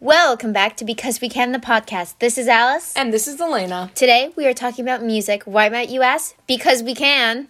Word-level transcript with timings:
Welcome 0.00 0.54
back 0.54 0.78
to 0.78 0.84
Because 0.86 1.20
We 1.20 1.28
Can, 1.28 1.52
the 1.52 1.58
podcast. 1.58 2.14
This 2.20 2.38
is 2.38 2.48
Alice. 2.48 2.94
And 2.96 3.12
this 3.12 3.28
is 3.28 3.38
Elena. 3.38 3.90
Today 3.94 4.32
we 4.34 4.46
are 4.46 4.54
talking 4.54 4.82
about 4.84 5.02
music. 5.04 5.42
Why 5.44 5.68
might 5.68 5.90
you 5.90 6.00
ask? 6.00 6.34
Because 6.46 6.82
we 6.82 6.94
can. 6.94 7.48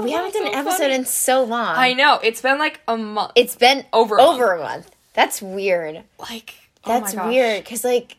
We 0.00 0.12
haven't 0.12 0.34
done 0.34 0.46
an 0.46 0.54
episode 0.54 0.92
in 0.92 1.04
so 1.04 1.42
long. 1.42 1.74
I 1.76 1.94
know 1.94 2.20
it's 2.22 2.40
been 2.40 2.58
like 2.58 2.80
a 2.86 2.96
month. 2.96 3.32
it's 3.34 3.56
been 3.56 3.84
Over 3.92 4.18
a 4.18 4.22
over 4.22 4.52
a 4.52 4.60
month. 4.60 4.88
That's 5.14 5.42
weird. 5.42 6.04
like 6.20 6.54
oh 6.84 6.90
my 6.92 7.00
That's 7.00 7.14
gosh. 7.14 7.28
weird 7.28 7.64
because 7.64 7.82
like 7.84 8.16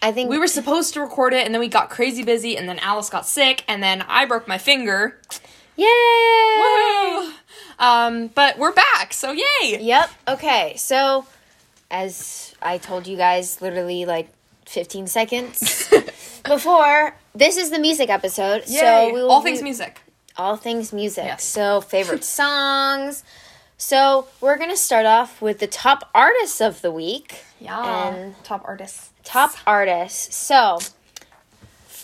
I 0.00 0.10
think 0.12 0.30
We 0.30 0.38
were 0.38 0.46
supposed 0.46 0.94
to 0.94 1.00
record 1.02 1.34
it, 1.34 1.44
and 1.44 1.54
then 1.54 1.60
we 1.60 1.68
got 1.68 1.90
crazy 1.90 2.22
busy, 2.22 2.56
and 2.56 2.66
then 2.68 2.78
Alice 2.78 3.10
got 3.10 3.26
sick, 3.26 3.64
and 3.68 3.82
then 3.82 4.02
I 4.08 4.24
broke 4.24 4.48
my 4.48 4.56
finger. 4.58 5.20
yay. 5.76 5.86
Um, 7.80 8.28
but 8.28 8.58
we're 8.58 8.72
back, 8.72 9.12
so 9.12 9.32
yay! 9.32 9.78
Yep. 9.80 10.10
Okay. 10.28 10.74
So, 10.76 11.26
as 11.90 12.54
I 12.60 12.78
told 12.78 13.06
you 13.06 13.16
guys, 13.16 13.60
literally 13.62 14.04
like 14.04 14.28
15 14.66 15.06
seconds 15.06 15.88
before, 16.44 17.14
this 17.34 17.56
is 17.56 17.70
the 17.70 17.78
music 17.78 18.10
episode. 18.10 18.64
Yay! 18.66 18.78
So 18.78 19.06
we 19.14 19.22
will 19.22 19.30
all 19.30 19.42
things 19.42 19.62
music. 19.62 20.00
all 20.36 20.56
things 20.56 20.92
music. 20.92 21.24
Yes. 21.24 21.44
So 21.44 21.80
favorite 21.80 22.24
songs. 22.40 23.24
So 23.78 24.26
we're 24.40 24.58
gonna 24.58 24.76
start 24.76 25.06
off 25.06 25.40
with 25.40 25.60
the 25.60 25.66
top 25.66 26.10
artists 26.14 26.60
of 26.60 26.82
the 26.82 26.90
week. 26.90 27.44
Yeah. 27.60 28.08
And 28.12 28.34
top 28.44 28.62
artists. 28.66 29.10
top 29.24 29.52
artists. 29.66 30.34
So 30.36 30.78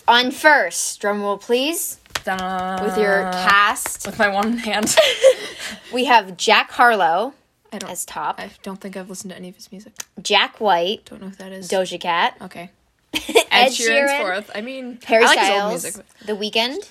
on 0.07 0.31
first, 0.31 0.99
drum 1.01 1.21
roll 1.21 1.37
please, 1.37 1.99
with 2.25 2.97
your 2.97 3.23
cast. 3.31 4.05
with 4.05 4.17
my 4.19 4.29
one 4.29 4.57
hand. 4.57 4.95
We 5.93 6.05
have 6.05 6.35
Jack 6.37 6.71
Harlow 6.71 7.33
I 7.75 7.79
don't. 7.79 7.91
as 7.91 8.05
top. 8.05 8.39
I 8.39 8.49
don't 8.63 8.79
think 8.81 8.95
I've 8.97 9.09
listened 9.09 9.31
to 9.31 9.37
any 9.37 9.49
of 9.49 9.55
his 9.55 9.71
music. 9.71 9.93
Jack 10.21 10.59
White, 10.59 11.05
Don't 11.05 11.21
know 11.21 11.29
who 11.29 11.35
that 11.35 11.51
is. 11.51 11.69
Doja 11.69 11.99
Cat, 11.99 12.37
okay. 12.41 12.71
Ed, 13.13 13.45
Ed 13.51 13.69
Sheeran, 13.69 14.19
fourth. 14.21 14.51
I 14.53 14.61
mean, 14.61 14.99
Harry 15.05 15.23
I 15.23 15.27
like 15.27 15.39
Styles, 15.39 15.83
music. 15.83 16.03
but- 16.19 16.27
The 16.27 16.33
Weeknd, 16.33 16.89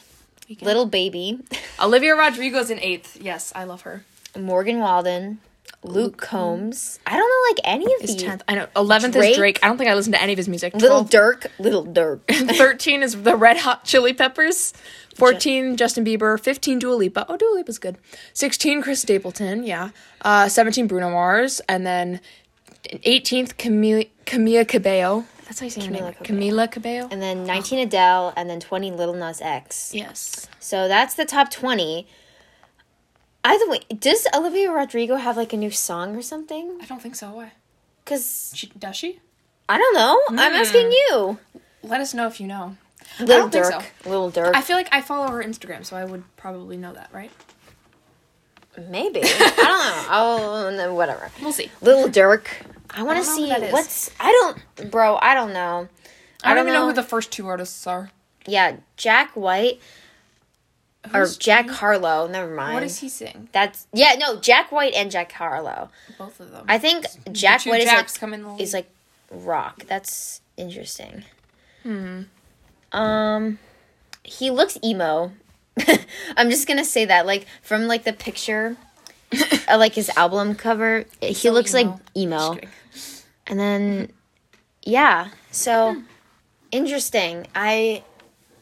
Weeknd. 0.49 0.63
Little 0.63 0.87
Baby, 0.87 1.41
Olivia 1.83 2.15
Rodrigo's 2.15 2.71
in 2.71 2.79
eighth. 2.81 3.17
Yes, 3.21 3.53
I 3.55 3.65
love 3.65 3.83
her. 3.83 4.05
Morgan 4.39 4.79
Wallen, 4.79 5.39
Luke 5.85 6.17
Combs. 6.17 6.99
I 7.07 7.17
don't 7.17 7.21
know 7.29 7.51
like 7.51 7.61
any 7.77 7.85
of 7.95 8.01
Is 8.03 8.15
these. 8.15 8.23
tenth. 8.23 8.43
I 8.49 8.55
know. 8.55 8.67
Eleventh 8.75 9.15
is 9.17 9.37
Drake. 9.37 9.59
I 9.63 9.69
don't 9.69 9.77
think 9.79 9.91
I 9.91 9.95
listened 9.95 10.15
to 10.15 10.23
any 10.23 10.33
of 10.33 10.39
his 10.39 10.49
music. 10.49 10.75
Little 10.75 11.05
Durk, 11.05 11.47
Little 11.59 11.85
Durk. 11.87 12.21
13 12.57 13.03
is 13.03 13.23
the 13.23 13.37
Red 13.37 13.59
Hot 13.59 13.85
Chili 13.85 14.13
Peppers. 14.13 14.73
14, 15.17 15.77
Justin 15.77 16.05
Bieber. 16.05 16.41
15, 16.41 16.79
Dua 16.81 16.95
Lipa. 16.95 17.25
Oh, 17.29 17.37
Dua 17.37 17.55
Lipa's 17.55 17.79
good. 17.79 17.99
16, 18.33 18.83
Chris 18.83 19.01
Stapleton. 19.03 19.63
Yeah. 19.65 19.91
Uh, 20.23 20.49
17, 20.49 20.89
Bruno 20.89 21.11
Mars. 21.11 21.61
And 21.69 21.87
then 21.87 22.21
18th, 22.85 23.55
Camila, 23.55 24.09
Camila 24.27 24.67
Cabello. 24.67 25.25
That's 25.45 25.61
how 25.61 25.65
you 25.65 25.71
say 25.71 25.85
her 25.85 25.91
name. 25.91 26.03
Camila 26.03 26.17
Cabello. 26.17 26.41
Camila 26.41 26.71
Cabello. 26.73 27.09
and 27.13 27.23
then 27.23 27.45
19 27.45 27.79
Adele, 27.81 28.33
and 28.37 28.49
then 28.51 28.59
20 28.61 28.91
Little 28.93 29.15
Nas 29.15 29.41
X. 29.41 29.93
yes. 29.95 30.49
So 30.59 30.89
that's 30.89 31.15
the 31.15 31.27
top 31.27 31.51
20. 33.45 33.55
Either 33.55 33.71
way, 33.71 33.81
does 33.99 34.27
Olivia 34.35 34.71
Rodrigo 34.71 35.17
have 35.17 35.37
like 35.37 35.53
a 35.53 35.57
new 35.57 35.71
song 35.71 36.17
or 36.17 36.23
something? 36.23 36.79
I 36.83 36.87
don't 36.87 37.01
think 37.03 37.15
so. 37.17 37.31
Why? 37.31 37.53
Because 38.05 38.53
She, 38.55 38.67
does 38.79 38.97
she? 38.97 39.21
I 39.69 39.79
don't 39.79 39.95
know. 39.95 40.21
I'm 40.29 40.53
Hmm. 40.53 40.61
asking 40.61 40.93
you. 40.93 41.39
Let 41.83 42.01
us 42.01 42.15
know 42.15 42.27
if 42.27 42.41
you 42.41 42.47
know. 42.47 42.77
Little 43.21 43.49
don't 43.49 43.65
Durk. 43.73 43.85
Little 44.05 44.31
Durk. 44.31 44.53
I 44.55 44.61
feel 44.61 44.77
like 44.77 44.89
I 44.93 45.01
follow 45.01 45.29
her 45.31 45.43
Instagram, 45.43 45.85
so 45.85 45.97
I 45.97 46.05
would 46.05 46.25
probably 46.37 46.77
know 46.77 46.93
that, 46.95 47.11
right? 47.13 47.31
Maybe. 48.89 49.21
I 49.23 49.53
don't 49.57 49.79
know. 49.79 50.85
Oh, 50.91 50.95
whatever. 50.95 51.31
We'll 51.41 51.53
see. 51.53 51.71
Little 51.81 52.09
Durk. 52.09 52.47
I 52.91 53.03
want 53.03 53.19
to 53.19 53.25
see 53.25 53.43
who 53.43 53.49
that 53.49 53.63
is. 53.63 53.73
what's. 53.73 54.11
I 54.19 54.31
don't. 54.77 54.91
Bro, 54.91 55.19
I 55.23 55.35
don't 55.35 55.53
know. 55.53 55.89
I 56.43 56.55
don't 56.55 56.65
even 56.65 56.75
know 56.75 56.87
who 56.87 56.93
the 56.93 57.03
first 57.03 57.31
two 57.33 57.47
artists 57.47 57.87
are. 57.87 58.11
Yeah, 58.47 58.77
Jack 58.97 59.31
White. 59.35 59.81
Or 61.13 61.21
Who's- 61.21 61.37
Jack 61.37 61.69
Harlow. 61.69 62.27
Never 62.27 62.55
mind. 62.55 62.75
What 62.75 62.81
does 62.81 62.99
he 62.99 63.09
sing? 63.09 63.49
That's 63.53 63.87
yeah, 63.93 64.15
no, 64.19 64.37
Jack 64.41 64.73
White 64.73 64.95
and 64.95 65.11
Jack 65.11 65.33
Harlow. 65.33 65.91
Both 66.19 66.41
of 66.41 66.51
them. 66.51 66.65
I 66.69 66.79
think 66.79 67.05
Jack 67.33 67.65
White 67.67 67.83
is 67.83 67.89
like 67.89 68.15
come 68.15 68.33
in 68.33 68.43
the 68.43 68.55
is 68.57 68.73
like 68.73 68.89
rock. 69.31 69.85
That's 69.87 70.41
interesting. 70.57 71.25
Hmm. 71.83 72.23
Um, 72.93 73.59
he 74.23 74.51
looks 74.51 74.79
emo. 74.83 75.33
I'm 76.37 76.49
just 76.51 76.67
gonna 76.69 76.85
say 76.85 77.05
that, 77.07 77.27
like 77.27 77.47
from 77.63 77.87
like 77.87 78.05
the 78.05 78.13
picture, 78.13 78.77
uh, 79.69 79.77
like 79.77 79.95
his 79.95 80.09
album 80.17 80.55
cover, 80.55 81.05
he 81.21 81.35
So 81.35 81.51
looks 81.53 81.75
emo. 81.75 81.91
like 81.91 82.01
emo. 82.17 82.59
And 83.47 83.59
then, 83.61 84.11
yeah. 84.85 85.29
So 85.51 86.03
interesting. 86.71 87.47
I 87.55 88.03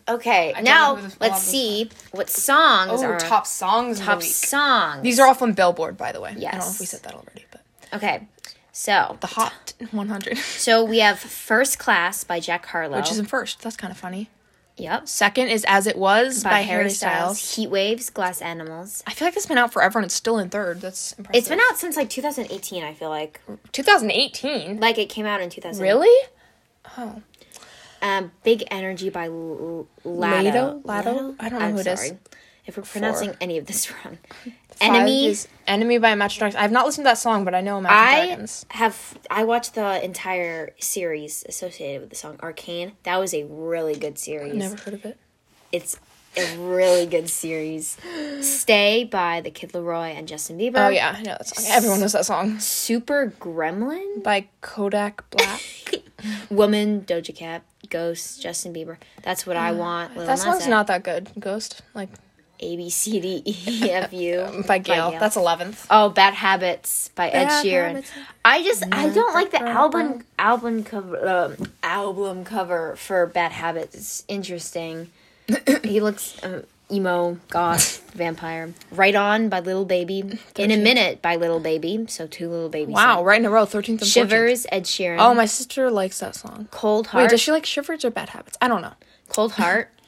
okay. 0.08 0.54
now 0.62 0.94
know 0.94 0.96
who 0.96 1.02
this- 1.02 1.16
a 1.16 1.22
lot 1.22 1.30
let's 1.32 1.42
see 1.42 1.90
what 2.12 2.28
songs 2.30 3.02
Oh, 3.02 3.06
are 3.06 3.18
top 3.18 3.46
songs 3.46 4.00
top 4.00 4.22
songs. 4.22 5.02
These 5.02 5.18
are 5.20 5.26
all 5.26 5.34
from 5.34 5.52
Billboard, 5.52 5.96
by 5.96 6.12
the 6.12 6.20
way. 6.20 6.34
Yes, 6.36 6.54
I 6.54 6.56
don't 6.58 6.66
know 6.66 6.72
if 6.72 6.80
we 6.80 6.86
said 6.86 7.02
that 7.04 7.14
already, 7.14 7.44
but 7.50 7.60
okay. 7.94 8.26
So 8.74 9.18
the 9.20 9.26
Hot 9.26 9.74
100, 9.90 10.36
so 10.38 10.82
we 10.84 11.00
have 11.00 11.18
First 11.18 11.78
Class 11.78 12.24
by 12.24 12.40
Jack 12.40 12.64
Harlow, 12.66 12.96
which 12.96 13.10
is 13.10 13.18
in 13.18 13.26
first. 13.26 13.60
That's 13.60 13.76
kind 13.76 13.90
of 13.90 13.98
funny. 13.98 14.30
yep 14.78 15.06
Second 15.06 15.48
is 15.48 15.62
As 15.68 15.86
It 15.86 15.98
Was 15.98 16.42
by, 16.42 16.48
by, 16.50 16.60
Harry 16.60 16.66
Harry 16.84 16.90
Styles. 16.90 17.38
Styles. 17.38 17.54
Heat 17.56 17.70
Waves, 17.70 18.08
Glass 18.08 18.40
Animals. 18.40 19.02
I 19.06 19.12
feel 19.12 19.28
like 19.28 19.36
it's 19.36 19.44
been 19.44 19.58
out 19.58 19.72
forever 19.74 19.98
and 19.98 20.06
it's 20.06 20.14
still 20.14 20.38
in 20.38 20.48
third. 20.48 20.80
That's 20.80 21.12
impressive. 21.18 21.38
It's 21.38 21.48
been 21.50 21.60
out 21.70 21.76
since 21.78 21.96
like 21.96 22.08
2018. 22.08 22.82
I 22.82 22.94
feel 22.94 23.10
like 23.10 23.40
2018. 23.72 24.80
like 24.80 24.96
it 24.96 25.10
came 25.10 25.26
out 25.26 25.42
in 25.42 25.50
2000. 25.50 25.82
Really? 25.82 26.28
Oh, 26.96 27.20
Um, 28.02 28.32
Big 28.42 28.64
Energy 28.70 29.08
by 29.10 29.26
L- 29.26 29.86
Latto. 30.04 30.82
Latto? 30.82 30.82
Latto? 30.82 31.36
I 31.40 31.48
don't 31.48 31.58
know 31.60 31.64
I'm 31.66 31.72
who 31.74 31.78
it 31.78 31.86
is. 31.86 32.00
sorry 32.00 32.18
if 32.66 32.76
we're 32.76 32.82
pronouncing 32.82 33.28
Four. 33.30 33.36
any 33.40 33.58
of 33.58 33.66
this 33.66 33.90
wrong. 34.04 34.18
Five 34.70 34.94
Enemy. 34.96 35.26
is 35.28 35.48
Enemy 35.66 35.98
by 35.98 36.10
Imagine 36.10 36.38
Dragons. 36.40 36.56
I 36.56 36.62
have 36.62 36.72
not 36.72 36.84
listened 36.86 37.04
to 37.04 37.10
that 37.10 37.18
song, 37.18 37.44
but 37.44 37.54
I 37.54 37.60
know 37.60 37.78
Imagine 37.78 37.96
I 37.98 38.26
Dragons. 38.26 38.66
have 38.70 39.16
I 39.30 39.44
watched 39.44 39.74
the 39.76 40.04
entire 40.04 40.74
series 40.80 41.44
associated 41.48 42.00
with 42.00 42.10
the 42.10 42.16
song 42.16 42.36
Arcane. 42.42 42.92
That 43.04 43.18
was 43.18 43.32
a 43.34 43.44
really 43.44 43.94
good 43.96 44.18
series. 44.18 44.54
Never 44.54 44.76
heard 44.76 44.94
of 44.94 45.04
it. 45.04 45.18
It's 45.70 45.98
a 46.36 46.56
really 46.58 47.06
good 47.06 47.28
series. 47.28 47.96
Stay 48.40 49.04
by 49.04 49.40
the 49.40 49.50
Kid 49.50 49.72
LAROI 49.72 50.16
and 50.16 50.26
Justin 50.26 50.58
Bieber. 50.58 50.86
Oh 50.86 50.88
yeah, 50.88 51.14
I 51.16 51.22
know 51.22 51.36
that 51.38 51.46
song. 51.46 51.64
Everyone 51.68 52.00
knows 52.00 52.12
that 52.12 52.26
song. 52.26 52.58
Super 52.60 53.32
Gremlin, 53.40 54.22
By 54.22 54.46
Kodak 54.60 55.28
Black. 55.30 55.60
Woman, 56.50 57.02
Doja 57.02 57.34
Cat, 57.34 57.62
Ghost, 57.90 58.40
Justin 58.42 58.72
Bieber. 58.72 58.96
That's 59.22 59.46
what 59.46 59.56
I 59.56 59.72
want. 59.72 60.16
Lil 60.16 60.26
that 60.26 60.38
song's 60.38 60.66
not 60.68 60.86
that 60.86 61.02
good. 61.02 61.28
Ghost, 61.38 61.82
like 61.94 62.08
A 62.60 62.76
B 62.76 62.88
C 62.90 63.20
D 63.20 63.42
E 63.44 63.90
F 63.90 64.12
U 64.12 64.64
by 64.68 64.78
GAYLE. 64.78 65.12
That's 65.18 65.36
eleventh. 65.36 65.86
oh 65.90 66.10
Bad 66.10 66.34
Habits 66.34 67.10
by 67.14 67.28
Ed 67.28 67.46
Bad 67.46 67.64
Sheeran. 67.66 67.86
Habits. 67.88 68.12
I 68.44 68.62
just 68.62 68.84
I 68.92 69.08
don't 69.10 69.34
like 69.34 69.50
the 69.50 69.62
album 69.62 70.24
album 70.38 70.84
cover 70.84 71.28
um, 71.28 71.56
album 71.82 72.44
cover 72.44 72.94
for 72.96 73.26
Bad 73.26 73.52
Habits. 73.52 73.94
It's 73.94 74.24
interesting. 74.28 75.10
he 75.84 76.00
looks 76.00 76.42
uh, 76.42 76.62
emo 76.90 77.38
goth 77.48 78.10
vampire. 78.14 78.72
Right 78.90 79.14
on 79.14 79.48
by 79.48 79.60
Little 79.60 79.84
Baby. 79.84 80.38
In 80.56 80.70
a 80.70 80.76
minute 80.76 81.22
by 81.22 81.36
Little 81.36 81.60
Baby. 81.60 82.04
So 82.08 82.26
two 82.26 82.48
Little 82.48 82.68
Babies. 82.68 82.94
Wow, 82.94 83.24
right 83.24 83.40
in 83.40 83.46
a 83.46 83.50
row, 83.50 83.64
thirteenth 83.64 84.02
and 84.02 84.10
14th. 84.10 84.12
Shivers 84.12 84.66
Ed 84.70 84.84
Sheeran. 84.84 85.18
Oh, 85.18 85.34
my 85.34 85.46
sister 85.46 85.90
likes 85.90 86.20
that 86.20 86.34
song. 86.34 86.68
Cold 86.70 87.08
Heart. 87.08 87.24
Wait, 87.24 87.30
does 87.30 87.40
she 87.40 87.50
like 87.52 87.66
Shivers 87.66 88.04
or 88.04 88.10
Bad 88.10 88.30
Habits? 88.30 88.56
I 88.60 88.68
don't 88.68 88.82
know. 88.82 88.94
Cold 89.28 89.52
Heart. 89.52 89.90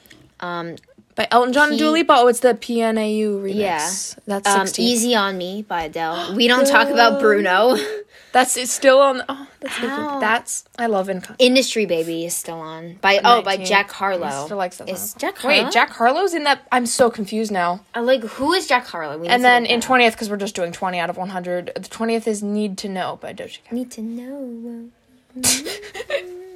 Um, 0.40 0.76
By 1.16 1.28
Elton 1.30 1.52
John 1.52 1.64
and 1.68 1.74
He- 1.74 1.78
Dua 1.78 1.90
Lipa. 1.90 2.12
Oh, 2.16 2.26
it's 2.26 2.40
the 2.40 2.54
PNAU 2.54 3.40
remix. 3.40 3.54
yeah. 3.54 3.88
that's 4.26 4.48
Um, 4.48 4.66
16th. 4.66 4.78
Easy 4.80 5.14
on 5.14 5.38
Me 5.38 5.62
by 5.62 5.84
Adele. 5.84 6.34
We 6.34 6.48
don't 6.52 6.66
talk 6.66 6.88
about 6.88 7.20
Bruno. 7.20 7.76
That's 8.32 8.56
it's 8.56 8.72
still 8.72 8.98
on. 8.98 9.22
Oh, 9.28 9.46
that's. 9.60 9.80
That's 9.80 10.64
I 10.76 10.86
love. 10.86 11.08
Industry 11.38 11.86
Baby 11.86 12.24
is 12.26 12.34
still 12.34 12.58
on 12.58 12.94
by 13.00 13.20
oh 13.24 13.42
by 13.42 13.56
Jack 13.58 13.92
Harlow. 13.92 14.28
sister 14.28 14.56
likes 14.56 14.78
that 14.78 14.88
Is. 14.88 15.14
Jack 15.14 15.38
Harlow? 15.38 15.62
Wait, 15.62 15.72
Jack 15.72 15.90
Harlow's 15.90 16.34
in 16.34 16.42
that. 16.42 16.66
I'm 16.72 16.84
so 16.86 17.10
confused 17.10 17.52
now. 17.52 17.82
Uh, 17.94 18.02
like 18.02 18.24
who 18.24 18.52
is 18.52 18.66
Jack 18.66 18.86
Harlow? 18.88 19.18
We 19.18 19.28
And 19.28 19.44
then 19.44 19.64
in 19.66 19.80
twentieth, 19.80 20.14
because 20.14 20.28
we're 20.30 20.36
just 20.36 20.56
doing 20.56 20.72
twenty 20.72 20.98
out 20.98 21.10
of 21.10 21.16
one 21.16 21.28
hundred. 21.28 21.70
The 21.76 21.88
twentieth 21.88 22.26
is 22.26 22.42
"Need 22.42 22.76
to 22.78 22.88
Know" 22.88 23.20
by 23.22 23.32
Doja 23.32 23.62
Cat. 23.62 23.72
need 23.72 23.92
to 23.92 24.02
know. 24.02 24.88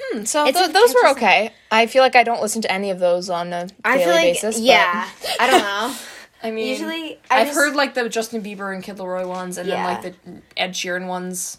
Hmm, 0.00 0.24
so 0.24 0.46
It's 0.46 0.58
th- 0.58 0.70
a 0.70 0.72
those 0.72 0.94
were 0.94 1.08
okay. 1.10 1.52
I 1.70 1.86
feel 1.86 2.02
like 2.02 2.16
I 2.16 2.24
don't 2.24 2.42
listen 2.42 2.62
to 2.62 2.72
any 2.72 2.90
of 2.90 2.98
those 2.98 3.30
on 3.30 3.52
a 3.52 3.68
I 3.84 3.96
daily 3.98 4.04
feel 4.04 4.14
like 4.14 4.22
basis. 4.42 4.58
yeah. 4.60 5.08
I 5.40 5.50
don't 5.50 5.60
know. 5.62 5.94
I 6.42 6.50
mean, 6.50 6.66
Usually, 6.68 7.18
I 7.30 7.40
I've 7.40 7.46
just- 7.48 7.56
heard 7.58 7.74
like 7.74 7.94
the 7.94 8.08
Justin 8.08 8.42
Bieber 8.42 8.74
and 8.74 8.82
Kid 8.84 8.96
LAROI 8.98 9.26
ones, 9.26 9.56
and 9.56 9.68
Yeah. 9.68 9.86
then 9.86 10.02
like 10.02 10.02
the 10.24 10.42
Ed 10.60 10.72
Sheeran 10.72 11.06
ones. 11.06 11.58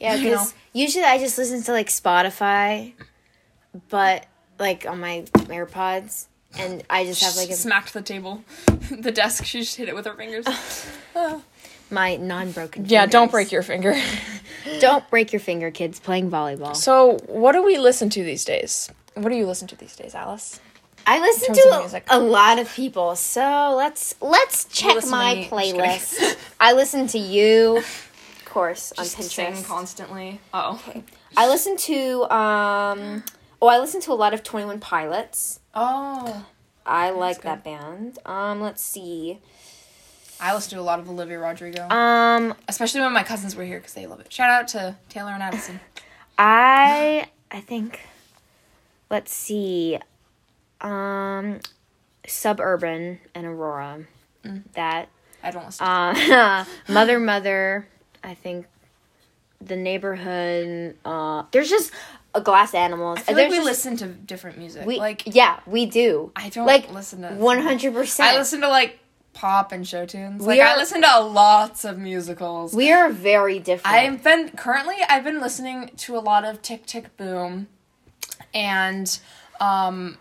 Yeah, 0.00 0.16
because 0.16 0.54
usually 0.72 1.04
I 1.04 1.18
just 1.18 1.36
listen 1.38 1.62
to 1.64 1.72
like 1.72 1.88
Spotify, 1.88 2.94
but 3.90 4.26
like 4.58 4.86
on 4.86 5.00
my 5.00 5.24
AirPods, 5.34 6.26
and 6.58 6.82
I 6.88 7.04
just 7.04 7.22
have 7.22 7.36
like 7.36 7.50
a 7.50 7.54
smacked 7.54 7.92
the 7.92 8.02
table, 8.02 8.42
the 8.90 9.12
desk. 9.12 9.44
She 9.44 9.60
just 9.60 9.76
hit 9.76 9.88
it 9.88 9.94
with 9.94 10.06
her 10.06 10.14
fingers. 10.14 10.46
Ah. 11.16 11.40
My 11.90 12.16
non-broken. 12.16 12.86
Yeah, 12.86 13.06
don't 13.06 13.30
break 13.30 13.52
your 13.52 13.62
finger. 13.62 13.94
Don't 14.80 15.08
break 15.10 15.30
your 15.30 15.40
finger, 15.40 15.70
kids. 15.70 16.00
Playing 16.00 16.30
volleyball. 16.30 16.74
so, 16.74 17.18
what 17.26 17.52
do 17.52 17.62
we 17.62 17.76
listen 17.76 18.08
to 18.10 18.24
these 18.24 18.46
days? 18.46 18.90
What 19.12 19.28
do 19.28 19.36
you 19.36 19.46
listen 19.46 19.68
to 19.68 19.76
these 19.76 19.94
days, 19.94 20.14
Alice? 20.14 20.58
I 21.06 21.20
listen 21.20 21.54
to 21.54 22.02
a, 22.08 22.18
lot 22.18 22.58
of 22.58 22.72
people, 22.74 23.14
so 23.14 23.74
let's 23.76 24.14
let's 24.22 24.64
check 24.66 25.06
my 25.06 25.46
playlist. 25.50 26.36
I 26.60 26.72
listen 26.72 27.06
to 27.08 27.18
you, 27.18 27.78
of 27.78 28.42
course, 28.46 28.92
on 28.96 29.04
Just 29.04 29.18
Pinterest. 29.18 29.54
sing 29.54 29.64
constantly. 29.64 30.40
Oh. 30.54 30.82
I 31.36 31.46
listen 31.46 31.76
to 31.76 32.22
um, 32.34 33.22
oh, 33.60 33.66
I 33.66 33.78
listen 33.78 34.00
to 34.02 34.12
a 34.12 34.14
lot 34.14 34.32
of 34.32 34.42
Twenty 34.42 34.66
One 34.66 34.80
Pilots. 34.80 35.60
Oh. 35.74 36.46
I 36.86 37.10
like 37.10 37.36
good. 37.36 37.44
that 37.44 37.64
band. 37.64 38.18
Um, 38.26 38.60
let's 38.60 38.82
see. 38.82 39.40
I 40.44 40.52
listen 40.52 40.76
to 40.76 40.80
a 40.80 40.82
lot 40.82 40.98
of 40.98 41.08
Olivia 41.08 41.38
Rodrigo, 41.38 41.88
Um, 41.88 42.54
especially 42.68 43.00
when 43.00 43.14
my 43.14 43.22
cousins 43.22 43.56
were 43.56 43.64
here 43.64 43.78
because 43.78 43.94
they 43.94 44.06
love 44.06 44.20
it. 44.20 44.30
Shout 44.30 44.50
out 44.50 44.68
to 44.68 44.94
Taylor 45.08 45.30
and 45.30 45.42
Addison. 45.42 45.80
I 46.36 47.28
I 47.50 47.60
think 47.60 48.00
let's 49.08 49.32
see. 49.32 49.98
Um 50.82 51.60
Suburban 52.26 53.20
and 53.34 53.46
Aurora. 53.46 54.04
That 54.74 55.08
I 55.42 55.50
don't 55.50 55.64
listen. 55.64 55.86
uh 55.86 56.64
Mother 56.90 57.18
Mother, 57.18 57.88
I 58.22 58.34
think 58.34 58.66
the 59.62 59.76
neighborhood 59.76 60.94
uh 61.06 61.44
there's 61.52 61.70
just 61.70 61.90
a 62.34 62.42
glass 62.42 62.74
animals. 62.74 63.20
I 63.20 63.22
feel 63.22 63.36
there's 63.36 63.50
like 63.50 63.60
we 63.60 63.64
just, 63.64 63.86
listen 63.86 63.96
to 63.98 64.06
different 64.08 64.58
music. 64.58 64.84
we 64.84 64.98
like 64.98 65.22
yeah, 65.24 65.60
we 65.64 65.86
do. 65.86 66.32
I 66.36 66.50
don't 66.50 66.66
like 66.66 66.92
listen 66.92 67.22
to 67.22 67.28
100%. 67.28 68.20
I 68.20 68.36
listen 68.36 68.60
to 68.60 68.68
like 68.68 68.98
pop 69.34 69.72
and 69.72 69.86
show 69.86 70.06
tunes. 70.06 70.46
Like 70.46 70.60
I 70.60 70.76
listen 70.76 71.02
to 71.02 71.20
lots 71.20 71.84
of 71.84 71.98
musicals. 71.98 72.74
we 72.74 72.90
are 72.92 73.10
very 73.10 73.58
different. 73.58 73.94
I've 73.94 74.22
been 74.22 74.50
currently 74.50 74.96
I've 75.08 75.24
been 75.24 75.40
listening 75.40 75.90
to 75.98 76.16
a 76.16 76.20
lot 76.20 76.44
of 76.44 76.62
Tick 76.62 76.86
Tick 76.86 77.16
Boom 77.16 77.66
and 78.54 79.18
um 79.60 80.16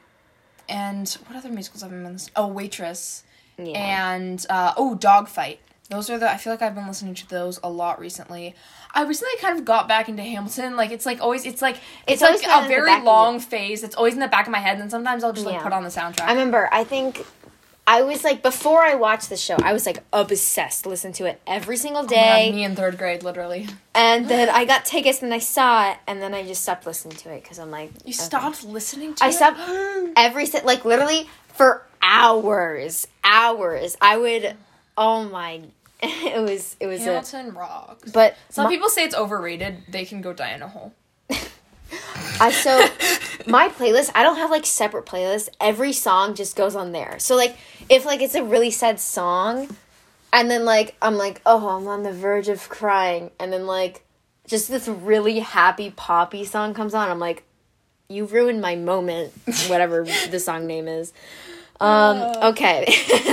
and 0.70 1.10
what 1.28 1.36
other 1.38 1.50
musicals 1.50 1.82
have 1.84 1.92
I 1.92 1.96
been 1.96 2.12
listening? 2.14 2.34
Oh, 2.36 2.48
Waitress. 2.48 3.24
yeah. 3.58 4.08
And 4.10 4.46
uh 4.50 4.74
oh, 4.78 4.96
Dogfight. 4.96 5.60
Those 5.90 6.10
are 6.10 6.18
the 6.18 6.30
I 6.30 6.38
feel 6.38 6.52
like 6.54 6.62
I've 6.62 6.76
been 6.76 6.88
listening 6.88 7.14
to 7.16 7.30
those 7.30 7.60
a 7.64 7.70
lot 7.70 8.00
recently. 8.00 8.56
I 8.96 9.04
recently 9.04 9.36
kind 9.42 9.58
of 9.60 9.66
got 9.66 9.88
back 9.88 10.08
into 10.10 10.24
Hamilton. 10.24 10.76
Like 10.76 10.92
it's 10.92 11.06
like 11.06 11.22
always 11.22 11.46
it's 11.46 11.62
like 11.62 11.78
it's, 12.08 12.22
It's 12.22 12.44
like 12.44 12.66
a 12.66 12.68
very 12.68 13.02
long 13.02 13.40
phase. 13.40 13.84
It's 13.84 13.96
always 13.96 14.14
in 14.14 14.20
the 14.20 14.28
back 14.28 14.48
of 14.48 14.52
my 14.52 14.60
head 14.60 14.80
and 14.80 14.90
sometimes 14.90 15.24
I'll 15.24 15.34
just 15.34 15.46
like 15.46 15.56
Yeah. 15.56 15.64
put 15.64 15.74
on 15.74 15.84
the 15.84 15.90
soundtrack. 15.90 16.22
I 16.26 16.32
remember, 16.32 16.70
I 16.72 16.84
think 16.84 17.26
I 17.86 18.02
was 18.04 18.24
like 18.24 18.42
before 18.42 18.82
I 18.82 18.96
watched 18.96 19.30
the 19.30 19.36
show, 19.38 19.58
I 19.62 19.74
was 19.74 19.86
like 19.86 20.00
obsessed, 20.14 20.86
listen 20.86 21.12
to 21.14 21.26
it 21.26 21.42
every 21.46 21.76
single 21.78 22.04
oh 22.04 22.08
Yeah, 22.10 22.38
day. 22.38 22.52
me 22.52 22.64
in 22.64 22.76
third 22.76 22.98
grade, 22.98 23.24
literally. 23.24 23.68
and 23.94 24.28
then 24.30 24.50
I 24.50 24.66
got 24.66 24.86
tickets 24.86 25.22
and 25.22 25.34
I 25.34 25.40
saw 25.40 25.92
it 25.92 25.98
and 26.08 26.22
then 26.22 26.34
I 26.34 26.44
just 26.46 26.62
stopped 26.64 26.86
listening 26.86 27.18
to 27.18 27.30
it 27.32 27.44
cuz 27.44 27.60
I'm 27.60 27.72
like 27.72 27.90
You 28.06 28.10
okay. 28.10 28.12
stopped 28.14 28.64
listening 28.64 29.14
to 29.16 29.24
I 29.24 29.28
it? 29.28 29.30
I 29.30 29.32
stopped 29.34 29.60
every 30.18 30.46
si- 30.46 30.62
like 30.64 30.86
literally 30.86 31.30
for 31.50 31.86
hours, 32.02 33.08
hours. 33.24 33.98
I 34.02 34.18
would 34.18 34.56
oh 34.98 35.24
my 35.26 35.62
it 36.04 36.42
was 36.42 36.76
it 36.80 36.88
was 36.88 37.02
a 37.02 37.06
Hamilton 37.06 37.54
rocks. 37.54 38.12
but 38.12 38.36
Some 38.50 38.66
my- 38.66 38.70
people 38.70 38.90
say 38.90 39.04
it's 39.04 39.16
overrated. 39.16 39.84
They 39.90 40.06
can 40.06 40.22
go 40.22 40.32
die 40.34 40.54
in 40.54 40.62
a 40.62 40.68
hole. 40.68 40.94
I 42.40 42.52
so 42.52 42.88
my 43.48 43.70
playlist, 43.70 44.12
I 44.16 44.24
don't 44.24 44.38
have 44.38 44.50
like 44.50 44.66
separate 44.66 45.06
playlists. 45.06 45.50
Every 45.60 45.94
song 45.94 46.36
just 46.36 46.56
goes 46.56 46.76
on 46.76 46.92
there. 46.92 47.20
So 47.20 47.36
like 47.36 47.58
if 47.90 48.06
like 48.06 48.22
it's 48.22 48.36
a 48.36 48.44
really 48.44 48.72
sad 48.72 49.00
song 49.00 49.76
and 50.32 50.50
then 50.50 50.66
like 50.66 50.96
I'm 51.02 51.16
like, 51.18 51.42
"Oh, 51.46 51.78
I'm 51.78 51.88
on 51.88 52.04
the 52.04 52.12
verge 52.12 52.50
of 52.50 52.68
crying." 52.68 53.32
And 53.40 53.54
then 53.54 53.68
like 53.68 54.04
just 54.48 54.68
this 54.68 54.88
really 54.88 55.40
happy 55.40 55.92
poppy 55.92 56.44
song 56.44 56.74
comes 56.74 56.94
on. 56.94 57.10
I'm 57.10 57.20
like, 57.20 57.44
"You 58.10 58.26
ruined 58.26 58.62
my 58.62 58.76
moment." 58.76 59.32
Whatever 59.68 60.04
the 60.30 60.40
song 60.40 60.68
name 60.68 60.88
is. 60.88 61.14
Um 61.80 62.18
okay. 62.44 62.86